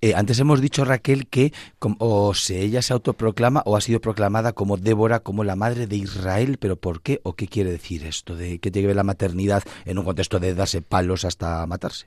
Eh, 0.00 0.14
antes 0.14 0.38
hemos 0.38 0.62
dicho, 0.62 0.82
Raquel, 0.82 1.26
que 1.26 1.52
o 1.98 2.32
se, 2.32 2.62
ella 2.62 2.80
se 2.80 2.94
autoproclama 2.94 3.62
o 3.66 3.76
ha 3.76 3.82
sido 3.82 4.00
proclamada 4.00 4.54
como 4.54 4.78
Débora, 4.78 5.20
como 5.20 5.44
la 5.44 5.54
madre 5.54 5.86
de 5.86 5.96
Israel, 5.96 6.56
pero 6.58 6.76
¿por 6.76 7.02
qué 7.02 7.20
o 7.22 7.34
qué 7.34 7.48
quiere 7.48 7.70
decir 7.70 8.06
esto? 8.06 8.34
¿De 8.34 8.60
qué 8.60 8.70
tiene 8.70 8.84
que 8.84 8.86
ver 8.86 8.96
la 8.96 9.02
maternidad 9.02 9.62
en 9.84 9.98
un 9.98 10.06
contexto 10.06 10.40
de 10.40 10.54
darse 10.54 10.80
palos 10.80 11.26
hasta 11.26 11.66
matarse? 11.66 12.06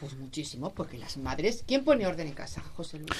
Pues 0.00 0.16
muchísimo, 0.16 0.74
porque 0.74 0.98
las 0.98 1.16
madres... 1.18 1.62
¿Quién 1.64 1.84
pone 1.84 2.04
orden 2.04 2.26
en 2.26 2.34
casa, 2.34 2.64
José 2.74 2.98
Luis? 2.98 3.12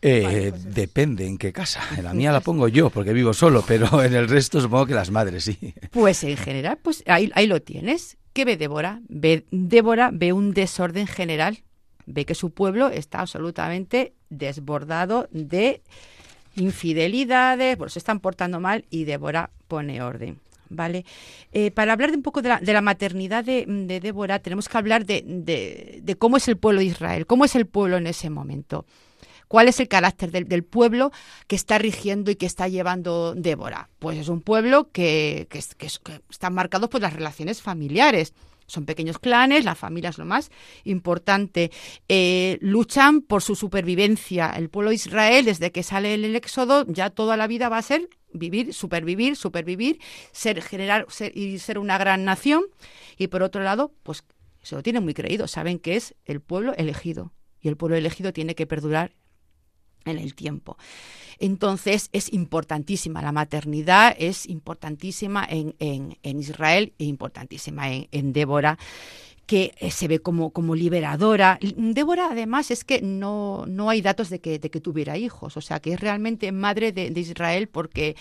Eh, 0.00 0.22
Vale, 0.50 0.52
depende 0.70 1.26
en 1.26 1.36
qué 1.36 1.52
casa. 1.52 1.82
En 1.94 2.04
la 2.04 2.14
mía 2.14 2.32
la 2.32 2.40
pongo 2.40 2.68
yo, 2.68 2.88
porque 2.88 3.12
vivo 3.12 3.34
solo, 3.34 3.62
pero 3.68 4.02
en 4.02 4.14
el 4.14 4.30
resto 4.30 4.62
supongo 4.62 4.86
que 4.86 4.94
las 4.94 5.10
madres, 5.10 5.44
sí. 5.44 5.74
Pues 5.90 6.24
en 6.24 6.38
general, 6.38 6.78
pues 6.82 7.04
ahí, 7.06 7.30
ahí 7.34 7.46
lo 7.46 7.60
tienes. 7.60 8.16
¿Qué 8.34 8.44
ve 8.44 8.58
Débora? 8.58 9.00
Ve, 9.08 9.46
Débora 9.50 10.10
ve 10.12 10.34
un 10.34 10.52
desorden 10.52 11.06
general 11.06 11.64
ve 12.06 12.24
que 12.24 12.34
su 12.34 12.50
pueblo 12.50 12.88
está 12.88 13.20
absolutamente 13.20 14.12
desbordado 14.28 15.28
de 15.30 15.82
infidelidades, 16.56 17.76
pues 17.76 17.94
se 17.94 17.98
están 17.98 18.20
portando 18.20 18.60
mal 18.60 18.84
y 18.90 19.04
Débora 19.04 19.50
pone 19.68 20.02
orden. 20.02 20.38
¿Vale? 20.70 21.04
Eh, 21.52 21.70
para 21.70 21.92
hablar 21.92 22.10
de 22.10 22.16
un 22.16 22.22
poco 22.22 22.42
de 22.42 22.48
la, 22.48 22.58
de 22.58 22.72
la 22.72 22.80
maternidad 22.80 23.44
de, 23.44 24.00
Débora, 24.02 24.40
tenemos 24.40 24.68
que 24.68 24.78
hablar 24.78 25.04
de, 25.04 26.16
cómo 26.18 26.36
es 26.36 26.48
el 26.48 26.56
pueblo 26.56 26.80
de 26.80 26.86
Israel, 26.86 27.26
cómo 27.26 27.44
es 27.44 27.54
el 27.54 27.66
pueblo 27.66 27.96
en 27.96 28.06
ese 28.06 28.30
momento. 28.30 28.86
¿Cuál 29.54 29.68
es 29.68 29.78
el 29.78 29.86
carácter 29.86 30.32
del, 30.32 30.64
pueblo 30.64 31.12
que 31.46 31.54
está 31.54 31.78
rigiendo 31.78 32.32
y 32.32 32.34
que 32.34 32.44
está 32.44 32.66
llevando 32.66 33.36
Débora? 33.36 33.88
Pues 34.00 34.18
es 34.18 34.26
un 34.26 34.40
pueblo 34.40 34.90
que, 34.90 35.46
que, 35.48 35.60
que, 35.78 35.86
que 36.02 36.20
están 36.28 36.54
marcados 36.54 36.90
por 36.90 37.00
las 37.00 37.12
relaciones 37.12 37.62
familiares. 37.62 38.34
Son 38.66 38.84
pequeños 38.84 39.20
clanes, 39.20 39.64
la 39.64 39.76
familia 39.76 40.10
es 40.10 40.18
lo 40.18 40.24
más 40.24 40.50
importante. 40.82 41.70
Eh, 42.08 42.58
luchan 42.62 43.20
por 43.20 43.42
su 43.42 43.54
supervivencia. 43.54 44.50
El 44.50 44.70
pueblo 44.70 44.90
de 44.90 44.96
Israel, 44.96 45.44
desde 45.44 45.70
que 45.70 45.84
sale 45.84 46.14
el 46.14 46.34
éxodo, 46.34 46.84
ya 46.88 47.10
toda 47.10 47.36
la 47.36 47.46
vida 47.46 47.68
va 47.68 47.78
a 47.78 47.82
ser 47.82 48.08
vivir, 48.32 48.74
supervivir, 48.74 49.36
supervivir, 49.36 50.00
ser, 50.32 50.62
generar 50.62 51.06
y 51.32 51.60
ser 51.60 51.78
una 51.78 51.96
gran 51.96 52.24
nación. 52.24 52.64
Y 53.16 53.28
por 53.28 53.44
otro 53.44 53.62
lado, 53.62 53.92
pues 54.02 54.24
se 54.62 54.74
lo 54.74 54.82
tienen 54.82 55.04
muy 55.04 55.14
creído, 55.14 55.46
saben 55.46 55.78
que 55.78 55.94
es 55.94 56.16
el 56.24 56.40
pueblo 56.40 56.74
elegido. 56.74 57.32
Y 57.60 57.68
el 57.68 57.76
pueblo 57.76 57.96
elegido 57.96 58.32
tiene 58.32 58.56
que 58.56 58.66
perdurar 58.66 59.12
en 60.04 60.18
el 60.18 60.34
tiempo. 60.34 60.76
Entonces 61.38 62.08
es 62.12 62.32
importantísima, 62.32 63.22
la 63.22 63.32
maternidad 63.32 64.14
es 64.18 64.46
importantísima 64.46 65.46
en, 65.48 65.74
en, 65.78 66.40
Israel 66.40 66.92
e 66.98 67.04
importantísima 67.04 67.90
en, 67.90 68.08
en 68.12 68.32
Débora 68.32 68.78
que 69.46 69.74
se 69.90 70.08
ve 70.08 70.20
como, 70.20 70.50
como 70.50 70.74
liberadora. 70.74 71.58
Débora, 71.76 72.28
además, 72.30 72.70
es 72.70 72.84
que 72.84 73.02
no, 73.02 73.66
no 73.66 73.90
hay 73.90 74.00
datos 74.00 74.30
de 74.30 74.40
que, 74.40 74.58
de 74.58 74.70
que 74.70 74.80
tuviera 74.80 75.18
hijos, 75.18 75.56
o 75.56 75.60
sea, 75.60 75.80
que 75.80 75.92
es 75.92 76.00
realmente 76.00 76.50
madre 76.50 76.92
de, 76.92 77.10
de 77.10 77.20
Israel 77.20 77.68
porque 77.68 78.16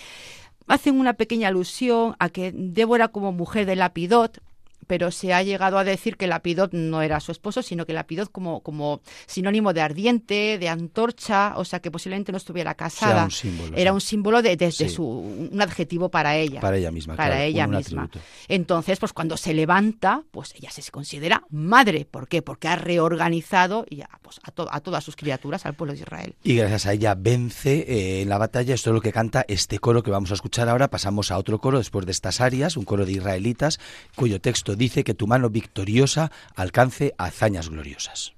hacen 0.67 0.99
una 0.99 1.13
pequeña 1.13 1.47
alusión 1.47 2.15
a 2.19 2.29
que 2.29 2.51
Débora 2.53 3.09
como 3.09 3.31
mujer 3.31 3.65
de 3.65 3.75
Lapidot, 3.75 4.41
pero 4.88 5.11
se 5.11 5.34
ha 5.34 5.43
llegado 5.43 5.77
a 5.77 5.84
decir 5.84 6.17
que 6.17 6.27
Lapidot 6.27 6.73
no 6.73 7.01
era 7.01 7.19
su 7.19 7.31
esposo, 7.31 7.61
sino 7.61 7.86
que 7.86 7.93
Lapidot 7.93 8.31
como, 8.31 8.61
como 8.61 9.01
sinónimo 9.25 9.73
de 9.73 9.81
ardiente, 9.81 10.57
de 10.57 10.69
antorcha, 10.69 11.53
o 11.57 11.65
sea 11.65 11.79
que 11.79 11.91
posiblemente 11.91 12.31
no 12.31 12.38
estuviera 12.38 12.75
casada. 12.75 13.13
Era 13.13 13.23
un 13.23 13.31
símbolo. 13.31 13.77
Era 13.77 13.93
un 13.93 14.01
símbolo 14.01 14.41
de, 14.41 14.55
de, 14.55 14.71
sí. 14.71 14.86
de, 14.86 14.89
su 14.89 15.03
un 15.05 15.61
adjetivo 15.61 16.09
para 16.09 16.36
ella. 16.36 16.59
Para 16.59 16.77
ella 16.77 16.91
misma. 16.91 17.15
Para 17.15 17.36
claro, 17.36 17.43
ella 17.43 17.67
misma. 17.67 18.03
Atributo. 18.03 18.27
Entonces, 18.47 18.99
pues 18.99 19.13
cuando 19.13 19.38
se 19.38 19.53
levanta, 19.53 20.23
pues 20.31 20.53
ella 20.55 20.69
se 20.71 20.84
considera 20.91 21.43
madre. 21.49 22.05
¿Por 22.09 22.27
qué? 22.27 22.41
Porque 22.41 22.67
ha 22.67 22.75
reorganizado 22.75 23.86
pues, 24.21 24.39
a, 24.43 24.51
to 24.51 24.67
a, 24.71 24.79
todas 24.81 25.03
sus 25.03 25.15
criaturas, 25.15 25.65
al 25.65 25.73
pueblo 25.75 25.93
de 25.93 25.99
Israel. 25.99 26.36
Y 26.43 26.55
gracias 26.55 26.86
a 26.86 26.93
ella 26.93 27.15
vence 27.15 27.86
eh, 27.88 28.21
en 28.21 28.29
la 28.29 28.38
batalla. 28.38 28.73
Esto 28.73 28.89
es 28.89 28.93
lo 28.95 29.01
que 29.01 29.11
canta 29.11 29.45
este 29.47 29.79
coro 29.79 30.03
que 30.03 30.11
vamos 30.11 30.31
a 30.31 30.34
escuchar 30.34 30.69
ahora. 30.69 30.89
Pasamos 30.89 31.31
a 31.31 31.38
otro 31.38 31.59
coro 31.59 31.77
después 31.77 32.05
de 32.05 32.11
estas 32.11 32.41
arias, 32.41 32.77
un 32.77 32.86
coro 32.86 33.05
de 33.05 33.13
israelitas, 33.13 33.79
cuyo 34.15 34.41
texto 34.41 34.75
dice 34.84 35.03
que 35.03 35.13
tu 35.13 35.27
mano 35.27 35.49
victoriosa 35.49 36.31
alcance 36.55 37.15
hazañas 37.17 37.69
gloriosas. 37.69 38.34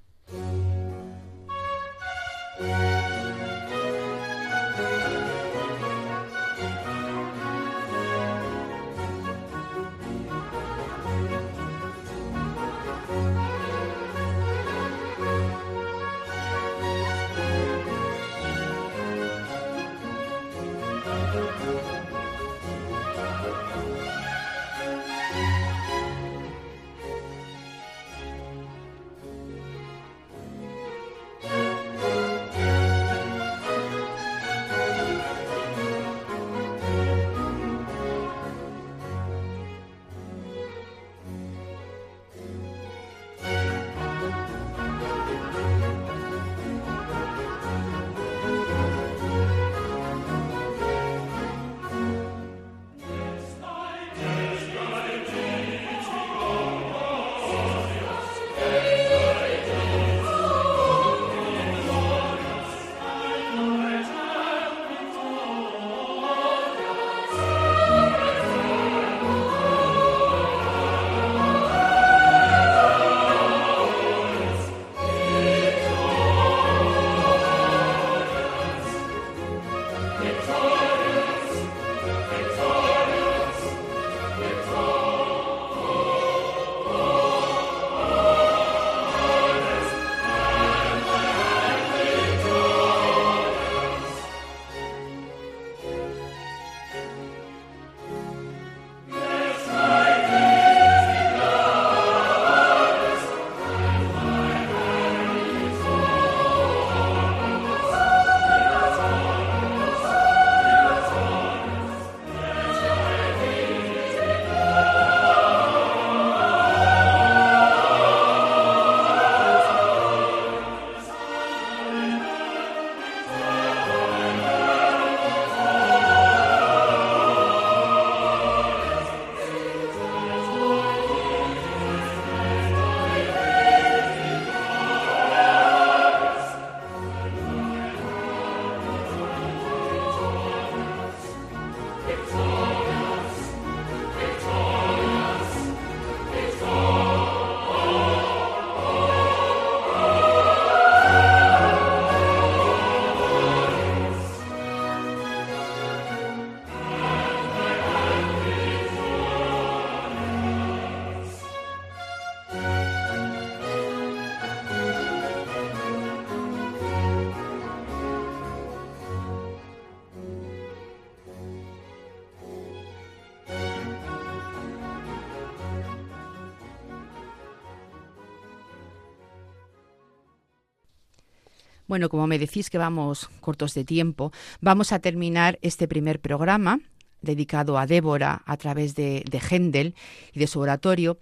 Bueno, 181.96 182.10
como 182.10 182.26
me 182.26 182.38
decís 182.38 182.68
que 182.68 182.76
vamos 182.76 183.30
cortos 183.40 183.72
de 183.72 183.82
tiempo, 183.82 184.30
vamos 184.60 184.92
a 184.92 184.98
terminar 184.98 185.58
este 185.62 185.88
primer 185.88 186.20
programa 186.20 186.80
dedicado 187.22 187.78
a 187.78 187.86
Débora 187.86 188.42
a 188.44 188.58
través 188.58 188.94
de, 188.94 189.24
de 189.30 189.40
Händel 189.40 189.94
y 190.34 190.40
de 190.40 190.46
su 190.46 190.60
oratorio 190.60 191.16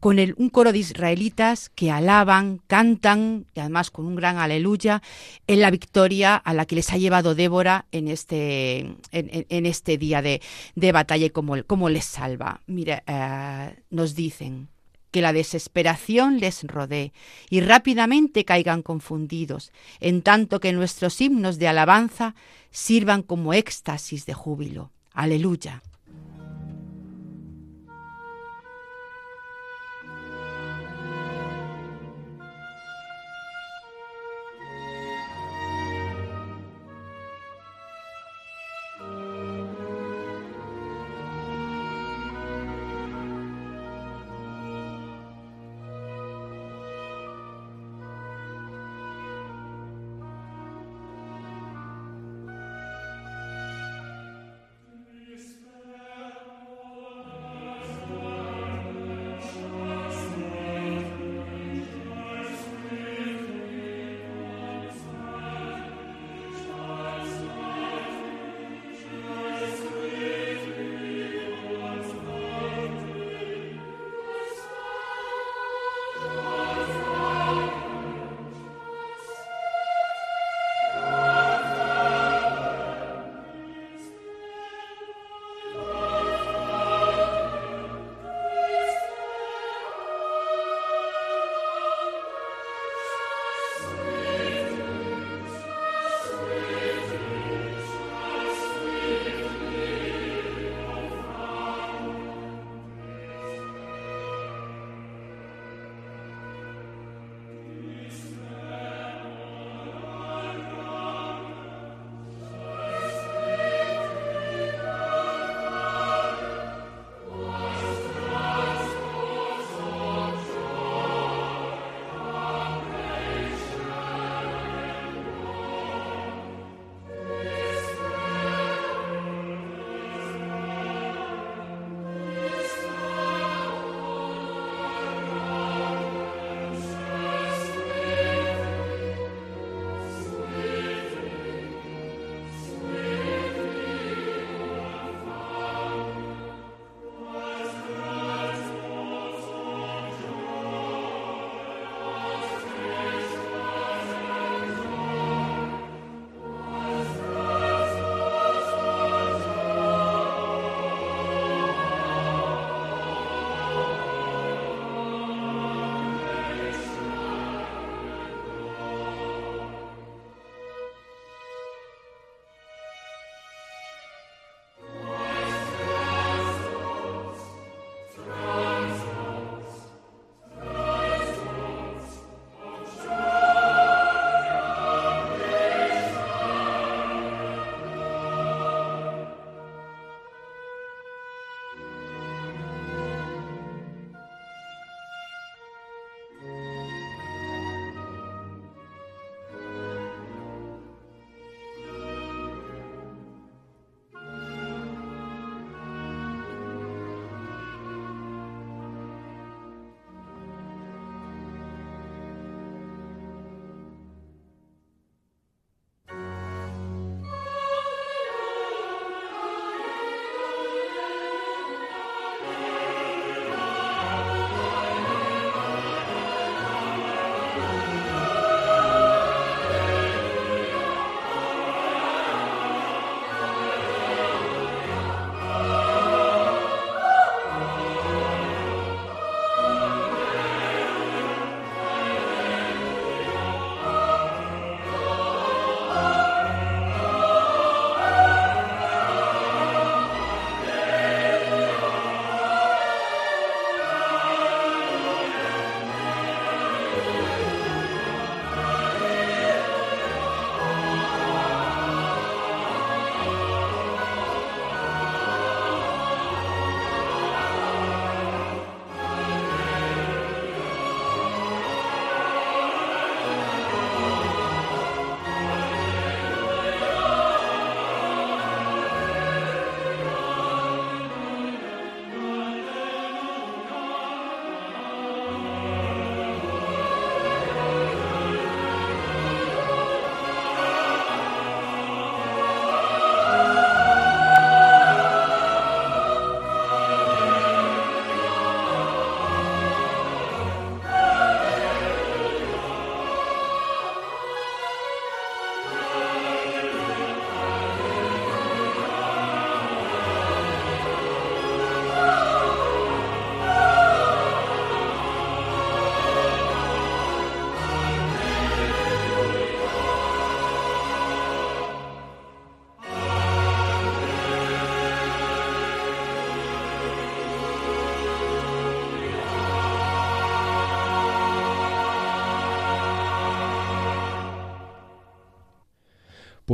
con 0.00 0.18
el, 0.18 0.32
un 0.38 0.48
coro 0.48 0.72
de 0.72 0.78
israelitas 0.78 1.68
que 1.68 1.90
alaban, 1.90 2.62
cantan, 2.66 3.44
y 3.54 3.60
además 3.60 3.90
con 3.90 4.06
un 4.06 4.14
gran 4.14 4.38
aleluya, 4.38 5.02
en 5.46 5.60
la 5.60 5.70
victoria 5.70 6.36
a 6.36 6.54
la 6.54 6.64
que 6.64 6.76
les 6.76 6.90
ha 6.90 6.96
llevado 6.96 7.34
Débora 7.34 7.84
en 7.92 8.08
este, 8.08 8.96
en, 9.12 9.66
este 9.66 9.98
día 9.98 10.22
de, 10.22 10.40
de 10.74 10.92
batalla 10.92 11.26
y 11.26 11.30
cómo, 11.30 11.88
les 11.90 12.04
salva. 12.06 12.62
Mire, 12.66 13.02
eh, 13.06 13.76
nos 13.90 14.14
dicen 14.14 14.68
que 15.14 15.22
la 15.22 15.32
desesperación 15.32 16.40
les 16.40 16.64
rodee 16.64 17.12
y 17.48 17.60
rápidamente 17.60 18.44
caigan 18.44 18.82
confundidos, 18.82 19.70
en 20.00 20.22
tanto 20.22 20.58
que 20.58 20.72
nuestros 20.72 21.20
himnos 21.20 21.60
de 21.60 21.68
alabanza 21.68 22.34
sirvan 22.72 23.22
como 23.22 23.54
éxtasis 23.54 24.26
de 24.26 24.34
júbilo. 24.34 24.90
Aleluya. 25.12 25.82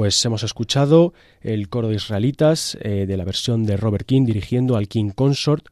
Pues 0.00 0.24
hemos 0.24 0.42
escuchado 0.44 1.12
el 1.42 1.68
coro 1.68 1.88
de 1.88 1.96
israelitas 1.96 2.78
eh, 2.80 3.04
de 3.06 3.16
la 3.18 3.24
versión 3.26 3.64
de 3.64 3.76
Robert 3.76 4.06
King 4.06 4.24
dirigiendo 4.24 4.78
al 4.78 4.88
King 4.88 5.10
Consort, 5.10 5.66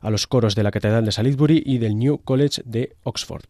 a 0.00 0.10
los 0.10 0.26
coros 0.26 0.56
de 0.56 0.64
la 0.64 0.72
Catedral 0.72 1.04
de 1.04 1.12
Salisbury 1.12 1.62
y 1.64 1.78
del 1.78 1.96
New 1.96 2.18
College 2.24 2.62
de 2.64 2.96
Oxford. 3.04 3.44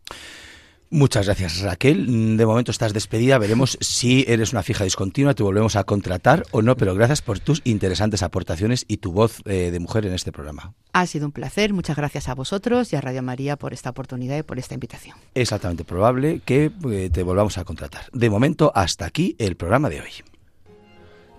Muchas 0.92 1.24
gracias 1.24 1.62
Raquel. 1.62 2.36
De 2.36 2.44
momento 2.44 2.70
estás 2.70 2.92
despedida. 2.92 3.38
Veremos 3.38 3.78
si 3.80 4.26
eres 4.28 4.52
una 4.52 4.62
fija 4.62 4.84
discontinua, 4.84 5.32
te 5.32 5.42
volvemos 5.42 5.74
a 5.74 5.84
contratar 5.84 6.44
o 6.50 6.60
no, 6.60 6.76
pero 6.76 6.94
gracias 6.94 7.22
por 7.22 7.40
tus 7.40 7.62
interesantes 7.64 8.22
aportaciones 8.22 8.84
y 8.86 8.98
tu 8.98 9.10
voz 9.10 9.40
eh, 9.46 9.70
de 9.70 9.80
mujer 9.80 10.04
en 10.04 10.12
este 10.12 10.32
programa. 10.32 10.74
Ha 10.92 11.06
sido 11.06 11.24
un 11.24 11.32
placer. 11.32 11.72
Muchas 11.72 11.96
gracias 11.96 12.28
a 12.28 12.34
vosotros 12.34 12.92
y 12.92 12.96
a 12.96 13.00
Radio 13.00 13.22
María 13.22 13.56
por 13.56 13.72
esta 13.72 13.88
oportunidad 13.88 14.36
y 14.36 14.42
por 14.42 14.58
esta 14.58 14.74
invitación. 14.74 15.16
Es 15.34 15.50
altamente 15.54 15.84
probable 15.84 16.42
que 16.44 16.70
eh, 16.90 17.08
te 17.10 17.22
volvamos 17.22 17.56
a 17.56 17.64
contratar. 17.64 18.04
De 18.12 18.28
momento, 18.28 18.70
hasta 18.74 19.06
aquí 19.06 19.34
el 19.38 19.56
programa 19.56 19.88
de 19.88 20.02
hoy. 20.02 20.31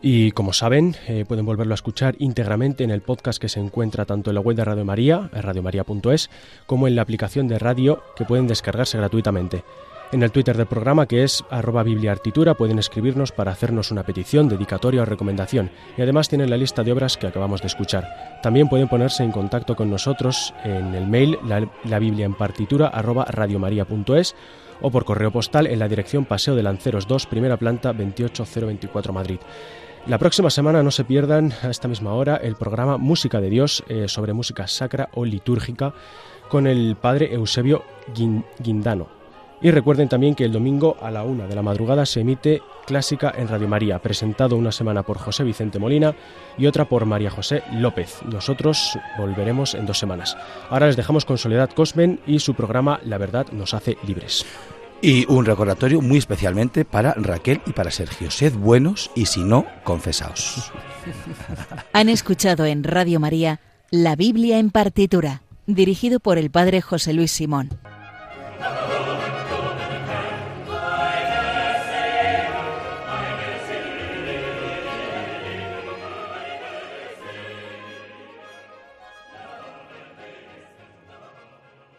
Y 0.06 0.34
como 0.34 0.51
saben, 0.51 0.97
eh, 1.08 1.24
pueden 1.26 1.45
volverlo 1.45 1.74
a 1.74 1.76
escuchar 1.76 2.16
íntegramente 2.20 2.84
en 2.84 2.91
el 2.91 3.01
podcast 3.01 3.41
que 3.41 3.47
se 3.47 3.62
encuentra 3.62 4.04
tanto 4.04 4.32
en 4.32 4.36
la 4.36 4.41
web 4.41 4.58
de 4.58 4.66
Radio 4.66 4.84
María, 4.84 5.30
radiomaria.es, 5.32 6.30
como 6.66 6.89
en 6.89 6.97
la 6.97 7.04
aplicación 7.04 7.47
de 7.47 7.58
radio 7.58 8.04
que 8.14 8.26
pueden 8.26 8.45
descargarse 8.45 8.97
gratuitamente. 8.97 9.64
En 10.12 10.22
el 10.22 10.34
Twitter 10.34 10.58
del 10.58 10.68
programa, 10.68 11.06
que 11.06 11.24
es 11.24 11.45
arroba 11.49 11.84
bibliartitura, 11.84 12.56
pueden 12.56 12.80
escribirnos 12.80 13.32
para 13.32 13.54
hacernos 13.54 13.91
una 13.91 14.04
petición, 14.04 14.49
dedicatoria 14.49 15.04
o 15.04 15.06
recomendación. 15.06 15.72
Y 15.97 16.01
además 16.01 16.28
tienen 16.28 16.49
la 16.49 16.58
lista 16.58 16.84
de 16.84 16.91
obras 16.91 17.16
que 17.16 17.28
acabamos 17.28 17.62
de 17.62 17.68
escuchar. 17.68 18.39
También 18.43 18.68
pueden 18.68 18.89
ponerse 18.89 19.24
en 19.24 19.32
contacto 19.32 19.78
con 19.78 19.89
nosotros 19.89 20.54
en 20.66 20.95
el 20.95 21.08
mail 21.08 21.39
la, 21.47 21.66
la 21.86 21.99
biblia 21.99 22.26
en 22.26 22.34
partitura 22.34 22.88
arroba 22.88 23.24
radiomaria.es 23.24 24.36
o 24.82 24.91
por 24.91 25.06
correo 25.06 25.32
postal 25.32 25.66
en 25.66 25.80
la 25.80 25.88
dirección 25.88 26.26
Paseo 26.26 26.56
de 26.56 26.64
Lanceros 26.64 27.08
2, 27.08 27.26
primera 27.28 27.56
planta 27.56 27.93
28024 27.93 29.14
Madrid. 29.14 29.39
La 30.06 30.18
próxima 30.18 30.49
semana 30.49 30.84
no 30.84 30.91
se 30.91 31.06
pierdan 31.06 31.54
a 31.64 31.70
esta 31.70 31.88
misma 31.88 32.14
hora 32.14 32.36
el 32.36 32.56
programa 32.56 32.97
Música 32.97 33.39
de 33.39 33.49
Dios 33.49 33.86
eh, 33.88 34.10
sobre 34.10 34.34
música 34.34 34.68
sacra 34.68 35.08
o 35.14 35.24
litúrgica 35.24 35.93
con 36.49 36.68
el 36.68 36.97
padre 36.97 37.34
Eusebio 37.34 37.84
Guindano. 38.60 39.08
Y 39.62 39.72
recuerden 39.72 40.10
también 40.10 40.36
que 40.36 40.43
el 40.43 40.51
domingo 40.51 40.97
a 41.01 41.10
la 41.10 41.24
una 41.24 41.47
de 41.47 41.56
la 41.56 41.62
madrugada 41.62 42.06
se 42.06 42.20
emite 42.20 42.62
Clásica 42.86 43.34
en 43.38 43.47
Radio 43.47 43.70
María, 43.70 43.99
presentado 43.99 44.58
una 44.58 44.74
semana 44.74 45.04
por 45.04 45.18
José 45.18 45.45
Vicente 45.45 45.80
Molina 45.80 46.14
y 46.58 46.68
otra 46.68 46.84
por 46.84 47.06
María 47.06 47.32
José 47.32 47.64
López. 47.72 48.20
Nosotros 48.26 48.99
volveremos 49.18 49.74
en 49.74 49.86
dos 49.86 49.99
semanas. 49.99 50.36
Ahora 50.70 50.88
les 50.88 50.97
dejamos 50.97 51.24
con 51.24 51.38
Soledad 51.38 51.70
Cosmen 51.70 52.20
y 52.28 52.39
su 52.39 52.56
programa 52.56 52.99
La 53.06 53.18
Verdad 53.18 53.47
nos 53.54 53.74
hace 53.74 53.97
libres. 54.06 54.45
Y 55.04 55.26
un 55.30 55.45
recordatorio 55.45 55.99
muy 55.99 56.18
especialmente 56.18 56.86
para 56.86 57.14
Raquel 57.16 57.62
y 57.66 57.74
para 57.74 57.91
Sergio. 57.91 58.32
Sed 58.32 58.54
buenos 58.54 59.12
y 59.16 59.26
si 59.26 59.43
no, 59.43 59.66
confesaos. 59.84 60.72
Han 61.93 62.08
escuchado 62.08 62.66
en 62.66 62.86
Radio 62.86 63.20
María 63.20 63.60
La 63.91 64.16
Biblia 64.16 64.60
en 64.60 64.70
partitura, 64.70 65.41
dirigido 65.68 66.22
por 66.22 66.38
el 66.38 66.49
padre 66.51 66.80
José 66.80 67.12
Luis 67.12 67.34
Simón. 67.34 67.70